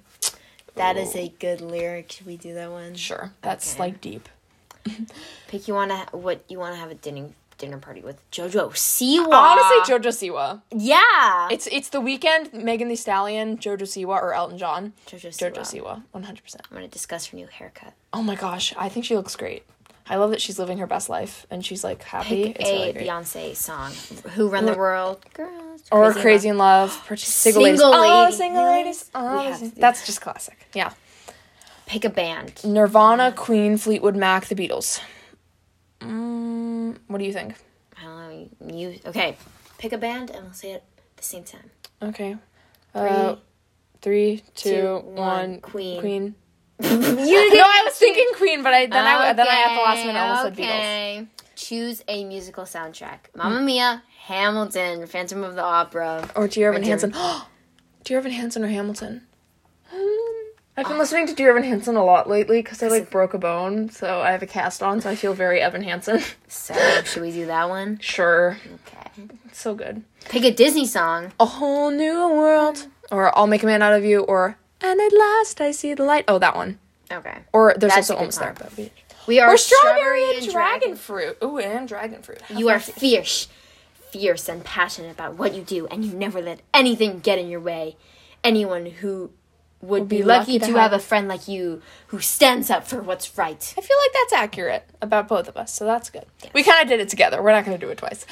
That 0.76 0.98
is 0.98 1.16
a 1.16 1.32
good 1.40 1.62
lyric. 1.62 2.12
Should 2.12 2.26
we 2.26 2.36
do 2.36 2.56
that 2.56 2.72
one? 2.72 2.96
Sure, 2.96 3.32
that's 3.44 3.74
Okay. 3.76 3.80
like 3.84 4.02
deep. 4.02 4.28
Pick 5.48 5.68
you 5.68 5.74
want 5.74 5.92
to 5.92 6.18
what 6.18 6.44
you 6.50 6.60
want 6.60 6.74
to 6.74 6.80
have 6.80 6.92
a 6.92 6.96
dinner 6.96 7.30
dinner 7.58 7.78
party 7.78 8.02
with 8.02 8.20
JoJo 8.32 8.72
Siwa. 8.72 9.32
Honestly, 9.32 9.94
Jojo 9.96 10.12
Siwa. 10.12 10.62
yeah, 10.72 11.48
It's 11.52 11.68
it's 11.68 11.90
the 11.90 12.02
weekend. 12.02 12.52
Megan 12.54 12.88
Thee 12.90 12.96
Stallion, 12.96 13.58
Jojo 13.58 13.84
Siwa, 13.84 14.08
or 14.22 14.34
Elton 14.34 14.58
John. 14.58 14.94
JoJo 15.08 15.28
Siwa. 15.30 15.52
Jojo 15.52 15.62
Siwa, 15.62 16.04
one 16.12 16.24
hundred 16.24 16.44
percent. 16.44 16.64
I'm 16.70 16.76
gonna 16.78 16.88
discuss 16.88 17.28
her 17.28 17.38
new 17.38 17.48
haircut. 17.48 17.94
Oh 18.12 18.24
my 18.24 18.36
gosh, 18.36 18.74
I 18.78 18.90
think 18.90 19.06
she 19.06 19.16
looks 19.16 19.36
great. 19.36 19.64
I 20.06 20.18
love 20.18 20.32
that 20.32 20.42
she's 20.42 20.60
living 20.60 20.80
her 20.80 20.88
best 20.88 21.08
life 21.08 21.48
and 21.50 21.66
she's 21.66 21.82
like 21.82 22.04
happy. 22.04 22.48
Pick 22.48 22.60
it's 22.60 22.70
a 22.70 22.92
really. 22.92 23.06
Beyonce 23.08 23.56
song. 23.56 23.94
Who 24.34 24.50
Run 24.50 24.66
the 24.66 24.74
World? 24.76 25.24
Girls. 25.34 25.84
or 25.94 26.12
Crazy 26.12 26.22
Crazy 26.22 26.52
Love. 26.52 26.56
in 26.56 26.58
Love, 26.58 27.06
purchase 27.08 27.34
single, 27.34 27.62
ladies. 27.64 27.80
Single 27.80 27.96
Oh, 27.96 28.30
single 28.32 28.64
ladies. 28.66 29.12
Oh, 29.16 29.38
have 29.44 29.60
to 29.60 29.66
do 29.70 29.72
that's 29.80 30.06
just 30.06 30.20
classic. 30.20 30.58
Yeah. 30.74 30.92
Pick 31.94 32.06
a 32.06 32.10
band. 32.10 32.60
Nirvana, 32.66 33.32
Queen, 33.34 33.78
Fleetwood 33.78 34.16
Mac, 34.16 34.48
The 34.48 34.56
Beatles. 34.56 35.00
Mm, 36.00 36.98
what 37.06 37.20
do 37.20 37.24
you 37.24 37.32
think? 37.32 37.54
I 37.96 38.04
don't 38.06 38.62
know. 38.62 38.76
You 38.76 39.00
okay? 39.06 39.38
Pick 39.78 39.94
a 39.94 40.00
band 40.00 40.32
and 40.32 40.46
we'll 40.46 40.54
say 40.54 40.72
it 40.72 40.84
at 40.98 41.18
the 41.18 41.24
same 41.24 41.44
time. 41.44 41.70
Okay. 42.02 42.36
Uh, 42.96 43.36
three, 44.02 44.42
two, 44.56 44.72
two, 44.72 44.94
one. 45.04 45.16
one. 45.16 45.62
Queen. 45.62 46.00
Queen. 46.00 46.36
you 46.80 46.90
No, 47.54 47.64
I 47.64 47.84
was 47.86 47.94
thinking 47.94 48.28
Queen, 48.38 48.64
but 48.64 48.74
I 48.74 48.88
then 48.88 49.06
I 49.06 49.32
then 49.34 49.48
I 49.48 49.62
at 49.62 49.76
the 49.76 49.84
last 49.84 50.04
minute 50.04 50.20
almost 50.20 50.42
said 50.42 50.54
Beatles. 50.56 50.80
okay. 50.80 51.28
Choose 51.56 52.04
a 52.08 52.24
musical 52.26 52.64
soundtrack. 52.64 53.20
Mamma 53.36 53.62
Mia, 53.62 54.02
Hamilton, 54.24 55.06
Phantom 55.06 55.44
of 55.44 55.54
the 55.54 55.64
Opera. 55.64 56.28
Or 56.36 56.48
Dear 56.48 56.70
Evan. 56.70 56.82
Hansen. 56.82 57.14
Dear 58.04 58.18
Evan 58.18 58.32
Hansen 58.32 58.64
or 58.64 58.68
Hamilton? 58.70 59.28
I've 60.76 60.88
been 60.88 60.98
listening 60.98 61.28
to 61.28 61.36
Dear 61.36 61.52
Evan 61.52 61.64
Hansen 61.64 61.96
a 61.96 62.04
lot 62.04 62.28
lately 62.28 62.62
because 62.64 62.82
I 62.82 62.88
like 62.88 63.12
broke 63.12 63.36
a 63.36 63.38
bone, 63.38 63.90
so 63.90 64.22
I 64.22 64.32
have 64.32 64.42
a 64.42 64.48
cast 64.48 64.82
on, 64.82 65.02
so 65.02 65.10
I 65.10 65.16
feel 65.16 65.34
very 65.36 65.62
Evan 65.62 65.84
Hansen. 65.84 66.22
So, 66.48 66.74
should 67.04 67.24
we 67.24 67.32
do 67.32 67.48
that 67.48 67.68
one? 67.70 67.98
sure, 68.00 68.58
Okay. 68.86 69.28
it's 69.46 69.60
so 69.60 69.74
good. 69.74 70.04
Pick 70.30 70.44
a 70.44 70.52
Disney 70.52 70.86
song. 70.86 71.32
A 71.40 71.46
whole 71.46 71.90
new 71.90 72.30
world, 72.30 72.88
or 73.12 73.36
I'll 73.38 73.48
make 73.48 73.64
a 73.64 73.66
man 73.66 73.82
out 73.82 73.94
of 73.94 74.04
you, 74.06 74.22
or 74.22 74.58
and 74.82 75.00
at 75.02 75.12
last 75.14 75.60
I 75.62 75.72
see 75.72 75.94
the 75.96 76.04
light. 76.04 76.26
Oh, 76.28 76.38
that 76.40 76.56
one. 76.56 76.78
Okay. 77.12 77.40
Or 77.54 77.74
there's 77.78 77.94
That's 77.94 78.10
also 78.12 78.18
almost 78.20 78.38
song. 78.38 78.54
there, 78.56 78.70
but 78.76 78.92
We 79.28 79.40
are 79.40 79.54
or 79.54 79.58
strawberry 79.58 80.38
and 80.38 80.48
dragon 80.52 80.96
fruit. 80.96 81.38
Ooh, 81.44 81.58
and 81.58 81.88
dragon 81.88 82.22
fruit. 82.22 82.42
How 82.42 82.58
You 82.60 82.70
are 82.70 82.80
fierce, 82.80 83.48
fierce 84.12 84.48
and 84.48 84.64
passionate 84.64 85.12
about 85.12 85.34
what 85.36 85.54
you 85.56 85.64
do, 85.64 85.88
and 85.88 86.06
you 86.06 86.14
never 86.14 86.40
let 86.42 86.62
anything 86.74 87.20
get 87.20 87.40
in 87.40 87.48
your 87.50 87.60
way. 87.62 87.96
Anyone 88.44 88.86
who 88.86 89.32
would 89.84 90.08
be, 90.08 90.18
be 90.18 90.24
lucky, 90.24 90.54
lucky 90.54 90.60
to, 90.60 90.66
to 90.68 90.72
have, 90.74 90.92
have- 90.92 90.94
a 90.94 91.00
friend 91.00 91.28
like 91.28 91.48
you 91.48 91.82
who 92.08 92.20
stands 92.20 92.70
up 92.70 92.88
for 92.88 93.02
what's 93.02 93.38
right. 93.38 93.74
I 93.78 93.82
feel 93.82 93.98
like 93.98 94.14
that's 94.14 94.34
accurate 94.34 94.86
about 95.02 95.28
both 95.28 95.48
of 95.48 95.58
us, 95.58 95.74
so 95.74 95.86
that's 95.86 96.10
good. 96.10 96.26
We 96.54 96.64
kind 96.64 96.82
of 96.82 96.88
did 96.88 97.00
it 97.00 97.10
together. 97.10 97.42
We're 97.42 97.52
not 97.52 97.66
going 97.66 97.78
to 97.78 97.86
do 97.86 97.92
it 97.92 97.98
twice. 97.98 98.26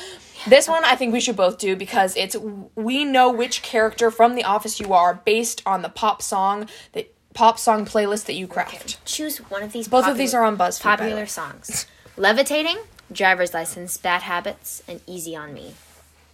This 0.48 0.68
one 0.68 0.84
I 0.86 0.96
think 0.96 1.14
we 1.14 1.20
should 1.20 1.36
both 1.36 1.58
do 1.58 1.76
because 1.76 2.16
it's 2.16 2.36
we 2.76 3.04
know 3.06 3.32
which 3.32 3.62
character 3.62 4.10
from 4.10 4.36
The 4.36 4.44
Office 4.44 4.80
you 4.80 4.94
are 4.94 5.14
based 5.14 5.62
on 5.66 5.82
the 5.82 5.90
pop 5.90 6.22
song 6.22 6.68
that 6.94 7.14
pop 7.34 7.60
song 7.60 7.86
playlist 7.86 8.26
that 8.26 8.34
you 8.34 8.48
craft. 8.48 9.04
Choose 9.06 9.38
one 9.50 9.62
of 9.62 9.72
these. 9.72 9.88
Both 9.88 10.08
of 10.08 10.18
these 10.18 10.34
are 10.34 10.44
on 10.44 10.58
BuzzFeed, 10.58 10.82
Popular 10.82 11.26
songs: 11.28 11.86
"Levitating," 12.18 12.78
driver's 13.12 13.54
license, 13.54 13.98
bad 13.98 14.24
habits, 14.24 14.82
and 14.88 15.02
easy 15.06 15.36
on 15.36 15.54
me. 15.54 15.76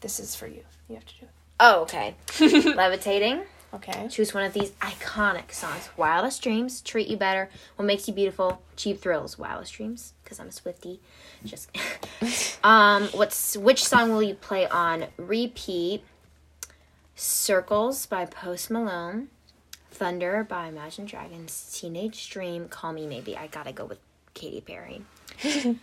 This 0.01 0.19
is 0.19 0.35
for 0.35 0.47
you. 0.47 0.61
You 0.87 0.95
have 0.95 1.05
to 1.05 1.13
do 1.19 1.25
it. 1.25 1.31
Oh, 1.59 1.81
okay. 1.81 2.15
Levitating. 2.39 3.41
Okay. 3.77 4.07
Choose 4.09 4.33
one 4.33 4.43
of 4.43 4.53
these 4.53 4.71
iconic 4.81 5.51
songs. 5.51 5.89
Wildest 5.97 6.41
Dreams, 6.41 6.81
Treat 6.81 7.07
You 7.07 7.17
Better, 7.17 7.49
What 7.75 7.85
Makes 7.85 8.07
You 8.07 8.13
Beautiful, 8.13 8.61
Cheap 8.75 8.99
Thrills, 8.99 9.37
Wildest 9.37 9.73
Dreams, 9.73 10.13
because 10.23 10.39
I'm 10.39 10.47
a 10.47 10.51
Swiftie. 10.51 10.99
Just 11.45 11.69
um 12.63 13.03
what's 13.13 13.55
which 13.55 13.83
song 13.83 14.11
will 14.11 14.23
you 14.23 14.33
play 14.33 14.67
on 14.67 15.05
repeat? 15.17 16.03
Circles 17.15 18.05
by 18.05 18.25
Post 18.25 18.69
Malone, 18.69 19.29
Thunder 19.91 20.43
by 20.43 20.67
Imagine 20.67 21.05
Dragons, 21.05 21.71
Teenage 21.75 22.29
Dream, 22.29 22.67
Call 22.67 22.93
Me 22.93 23.07
Maybe. 23.07 23.35
I 23.37 23.47
gotta 23.47 23.71
go 23.71 23.85
with 23.85 23.99
Katy 24.33 24.61
Perry. 24.61 25.01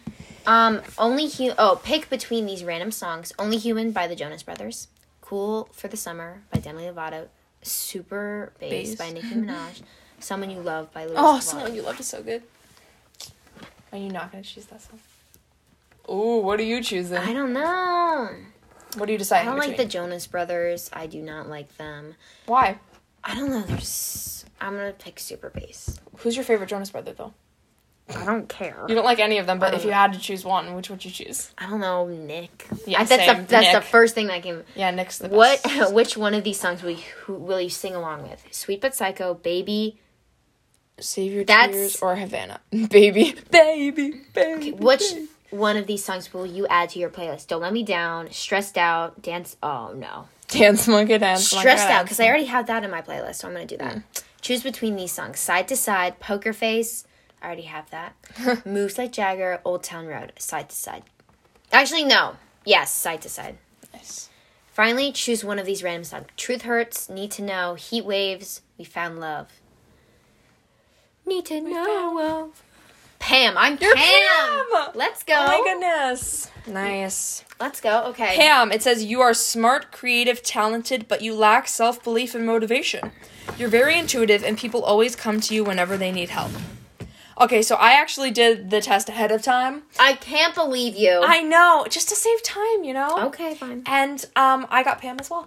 um, 0.46 0.80
only 0.98 1.28
hu- 1.28 1.52
oh, 1.58 1.80
pick 1.82 2.08
between 2.10 2.46
these 2.46 2.64
random 2.64 2.90
songs. 2.90 3.32
Only 3.38 3.56
Human 3.56 3.92
by 3.92 4.06
the 4.06 4.16
Jonas 4.16 4.42
Brothers, 4.42 4.88
Cool 5.20 5.68
for 5.72 5.88
the 5.88 5.96
Summer 5.96 6.42
by 6.52 6.60
Demi 6.60 6.82
Lovato, 6.84 7.26
Super 7.66 8.52
Bass, 8.60 8.90
Bass. 8.90 8.94
by 8.98 9.10
Nicki 9.10 9.28
Minaj, 9.34 9.82
Someone 10.20 10.50
You 10.50 10.60
Love 10.60 10.92
by 10.92 11.06
Louis 11.06 11.14
Oh, 11.16 11.36
Vuitton. 11.38 11.42
someone 11.42 11.74
you 11.74 11.82
loved 11.82 12.00
is 12.00 12.06
so 12.06 12.22
good. 12.22 12.42
Are 13.92 13.98
you 13.98 14.10
not 14.10 14.30
gonna 14.32 14.44
choose 14.44 14.66
that 14.66 14.82
song? 14.82 15.00
Ooh, 16.10 16.38
what 16.40 16.60
are 16.60 16.64
you 16.64 16.82
choosing? 16.82 17.16
I 17.18 17.32
don't 17.32 17.52
know. 17.52 18.30
What 18.96 19.06
do 19.06 19.12
you 19.12 19.18
decide? 19.18 19.40
I 19.42 19.44
don't 19.46 19.58
like 19.58 19.76
the 19.76 19.84
Jonas 19.84 20.26
Brothers. 20.26 20.90
I 20.92 21.06
do 21.06 21.20
not 21.22 21.48
like 21.48 21.76
them. 21.78 22.14
Why? 22.46 22.78
I 23.24 23.34
don't 23.34 23.50
know. 23.50 23.62
There's. 23.62 24.44
I'm 24.60 24.74
gonna 24.76 24.92
pick 24.92 25.18
Super 25.18 25.50
Bass. 25.50 25.98
Who's 26.18 26.36
your 26.36 26.44
favorite 26.44 26.68
Jonas 26.68 26.90
Brother 26.90 27.12
though? 27.12 27.32
I 28.08 28.24
don't 28.26 28.48
care. 28.48 28.84
You 28.88 28.94
don't 28.94 29.04
like 29.04 29.18
any 29.18 29.38
of 29.38 29.46
them, 29.46 29.58
but 29.58 29.72
if 29.72 29.80
um, 29.80 29.86
you 29.86 29.92
had 29.92 30.12
to 30.12 30.18
choose 30.18 30.44
one, 30.44 30.74
which 30.74 30.90
would 30.90 31.02
you 31.04 31.10
choose? 31.10 31.50
I 31.56 31.68
don't 31.70 31.80
know 31.80 32.06
Nick. 32.06 32.66
Yeah, 32.86 33.00
I- 33.00 33.04
that's 33.04 33.24
same. 33.24 33.36
the 33.42 33.48
that's 33.48 33.72
the 33.74 33.80
first 33.80 34.14
thing 34.14 34.26
that 34.26 34.42
came. 34.42 34.62
Yeah, 34.74 34.90
Nick's 34.90 35.18
the 35.18 35.28
What? 35.28 35.62
best. 35.62 35.92
Which 35.98 36.16
one 36.16 36.34
of 36.34 36.44
these 36.44 36.60
songs 36.60 36.82
will 36.82 36.90
you, 36.90 37.02
who, 37.24 37.34
will 37.34 37.60
you 37.60 37.70
sing 37.70 37.94
along 37.94 38.22
with? 38.28 38.44
Sweet 38.50 38.80
but 38.82 38.94
Psycho, 38.94 39.34
Baby. 39.34 39.98
Save 41.00 41.32
your 41.32 41.44
That's- 41.44 41.74
tears 41.74 41.96
or 42.02 42.14
Havana, 42.16 42.60
baby, 42.70 43.34
baby, 43.50 44.20
baby. 44.32 44.72
Which 44.72 45.02
one 45.50 45.76
of 45.76 45.86
these 45.88 46.04
songs 46.04 46.32
will 46.32 46.46
you 46.46 46.66
add 46.68 46.90
to 46.90 46.98
your 47.00 47.10
playlist? 47.10 47.48
Don't 47.48 47.62
let 47.62 47.72
me 47.72 47.82
down. 47.82 48.30
Stressed 48.30 48.76
out. 48.78 49.20
Dance. 49.22 49.56
Oh 49.62 49.92
no. 49.96 50.26
dance 50.48 50.86
monkey 50.86 51.18
dance? 51.18 51.52
monkey 51.52 51.60
Stressed 51.62 51.84
out 51.86 51.88
dance. 51.88 52.02
because 52.04 52.20
I 52.20 52.26
already 52.28 52.44
have 52.44 52.66
that 52.68 52.84
in 52.84 52.90
my 52.92 53.02
playlist, 53.02 53.36
so 53.36 53.48
I'm 53.48 53.54
gonna 53.54 53.66
do 53.66 53.76
that. 53.78 53.96
Mm. 53.96 54.02
Choose 54.40 54.62
between 54.62 54.94
these 54.94 55.10
songs: 55.10 55.40
Side 55.40 55.66
to 55.68 55.76
Side, 55.76 56.20
Poker 56.20 56.52
Face. 56.52 57.06
I 57.44 57.46
already 57.46 57.62
have 57.62 57.90
that. 57.90 58.16
Moves 58.66 58.96
like 58.96 59.12
Jagger, 59.12 59.60
Old 59.66 59.82
Town 59.82 60.06
Road, 60.06 60.32
Side 60.38 60.70
to 60.70 60.74
Side. 60.74 61.02
Actually, 61.70 62.04
no. 62.04 62.36
Yes, 62.64 62.90
Side 62.90 63.20
to 63.20 63.28
Side. 63.28 63.58
Nice. 63.92 64.30
Finally, 64.72 65.12
choose 65.12 65.44
one 65.44 65.58
of 65.58 65.66
these 65.66 65.82
random 65.82 66.04
songs: 66.04 66.26
Truth 66.38 66.62
Hurts, 66.62 67.10
Need 67.10 67.30
to 67.32 67.42
Know, 67.42 67.74
Heat 67.74 68.06
Waves, 68.06 68.62
We 68.78 68.84
Found 68.86 69.20
Love. 69.20 69.48
Need 71.26 71.44
to 71.46 71.60
know. 71.60 72.52
Pam, 73.18 73.58
I'm 73.58 73.76
You're 73.78 73.94
Pam. 73.94 74.66
Pam! 74.72 74.90
Let's 74.94 75.22
go. 75.22 75.34
Oh 75.36 75.46
my 75.46 75.62
goodness. 75.64 76.50
Nice. 76.66 77.44
Let's 77.60 77.82
go. 77.82 78.04
Okay. 78.06 78.36
Pam, 78.36 78.72
it 78.72 78.82
says 78.82 79.04
you 79.04 79.20
are 79.20 79.34
smart, 79.34 79.92
creative, 79.92 80.42
talented, 80.42 81.08
but 81.08 81.20
you 81.20 81.34
lack 81.34 81.68
self 81.68 82.02
belief 82.02 82.34
and 82.34 82.46
motivation. 82.46 83.12
You're 83.58 83.68
very 83.68 83.98
intuitive, 83.98 84.42
and 84.42 84.56
people 84.56 84.82
always 84.82 85.14
come 85.14 85.40
to 85.40 85.54
you 85.54 85.62
whenever 85.62 85.98
they 85.98 86.10
need 86.10 86.30
help. 86.30 86.52
Okay, 87.40 87.62
so 87.62 87.74
I 87.76 87.92
actually 87.92 88.30
did 88.30 88.70
the 88.70 88.80
test 88.80 89.08
ahead 89.08 89.32
of 89.32 89.42
time. 89.42 89.82
I 89.98 90.14
can't 90.14 90.54
believe 90.54 90.94
you. 90.96 91.20
I 91.24 91.42
know, 91.42 91.84
just 91.90 92.08
to 92.10 92.14
save 92.14 92.42
time, 92.42 92.84
you 92.84 92.94
know? 92.94 93.26
okay, 93.26 93.54
fine. 93.54 93.82
And 93.86 94.24
um, 94.36 94.66
I 94.70 94.82
got 94.82 95.00
Pam 95.00 95.16
as 95.18 95.30
well. 95.30 95.46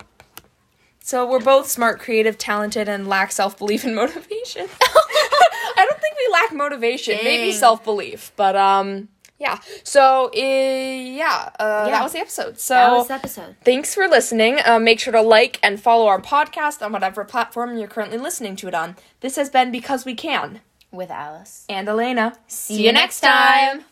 So 1.00 1.26
we're 1.30 1.39
both 1.39 1.67
smart, 1.69 2.00
creative, 2.02 2.38
talented, 2.38 2.89
and 2.89 3.08
lack 3.08 3.32
self 3.32 3.58
belief 3.58 3.86
and 3.86 3.95
motivation. 4.04 4.67
I 4.82 5.86
don't 5.89 6.02
think 6.02 6.15
we 6.17 6.34
lack 6.34 6.54
motivation, 6.54 7.17
maybe 7.23 7.54
self 7.54 7.84
belief, 7.86 8.34
but 8.36 8.58
um, 8.58 9.08
yeah. 9.39 9.60
So 9.86 10.26
uh, 10.36 10.38
yeah, 10.38 11.50
uh, 11.60 11.84
Yeah. 11.86 11.91
that 11.91 12.04
was 12.04 12.12
the 12.12 12.19
episode. 12.19 12.60
So 12.60 12.73
That 12.73 12.91
was 12.91 13.08
the 13.08 13.13
episode. 13.13 13.56
thanks 13.63 13.93
for 13.95 14.10
listening. 14.10 14.58
Uh, 14.65 14.80
make 14.80 15.00
sure 15.00 15.13
to 15.13 15.21
like 15.21 15.60
and 15.63 15.80
follow 15.82 16.08
our 16.08 16.19
podcast 16.21 16.82
on 16.86 16.91
whatever 16.91 17.23
platform 17.23 17.78
you're 17.78 17.88
currently 17.88 18.17
listening 18.17 18.58
to 18.58 18.67
it 18.67 18.73
on. 18.73 18.97
This 19.21 19.38
has 19.38 19.50
been 19.50 19.71
because 19.71 20.04
we 20.04 20.13
can 20.15 20.60
With 20.91 21.12
Alice. 21.12 21.65
and 21.69 21.88
Elena. 21.88 22.38
See 22.47 22.86
you 22.86 22.91
next 22.91 23.19
time. 23.19 23.86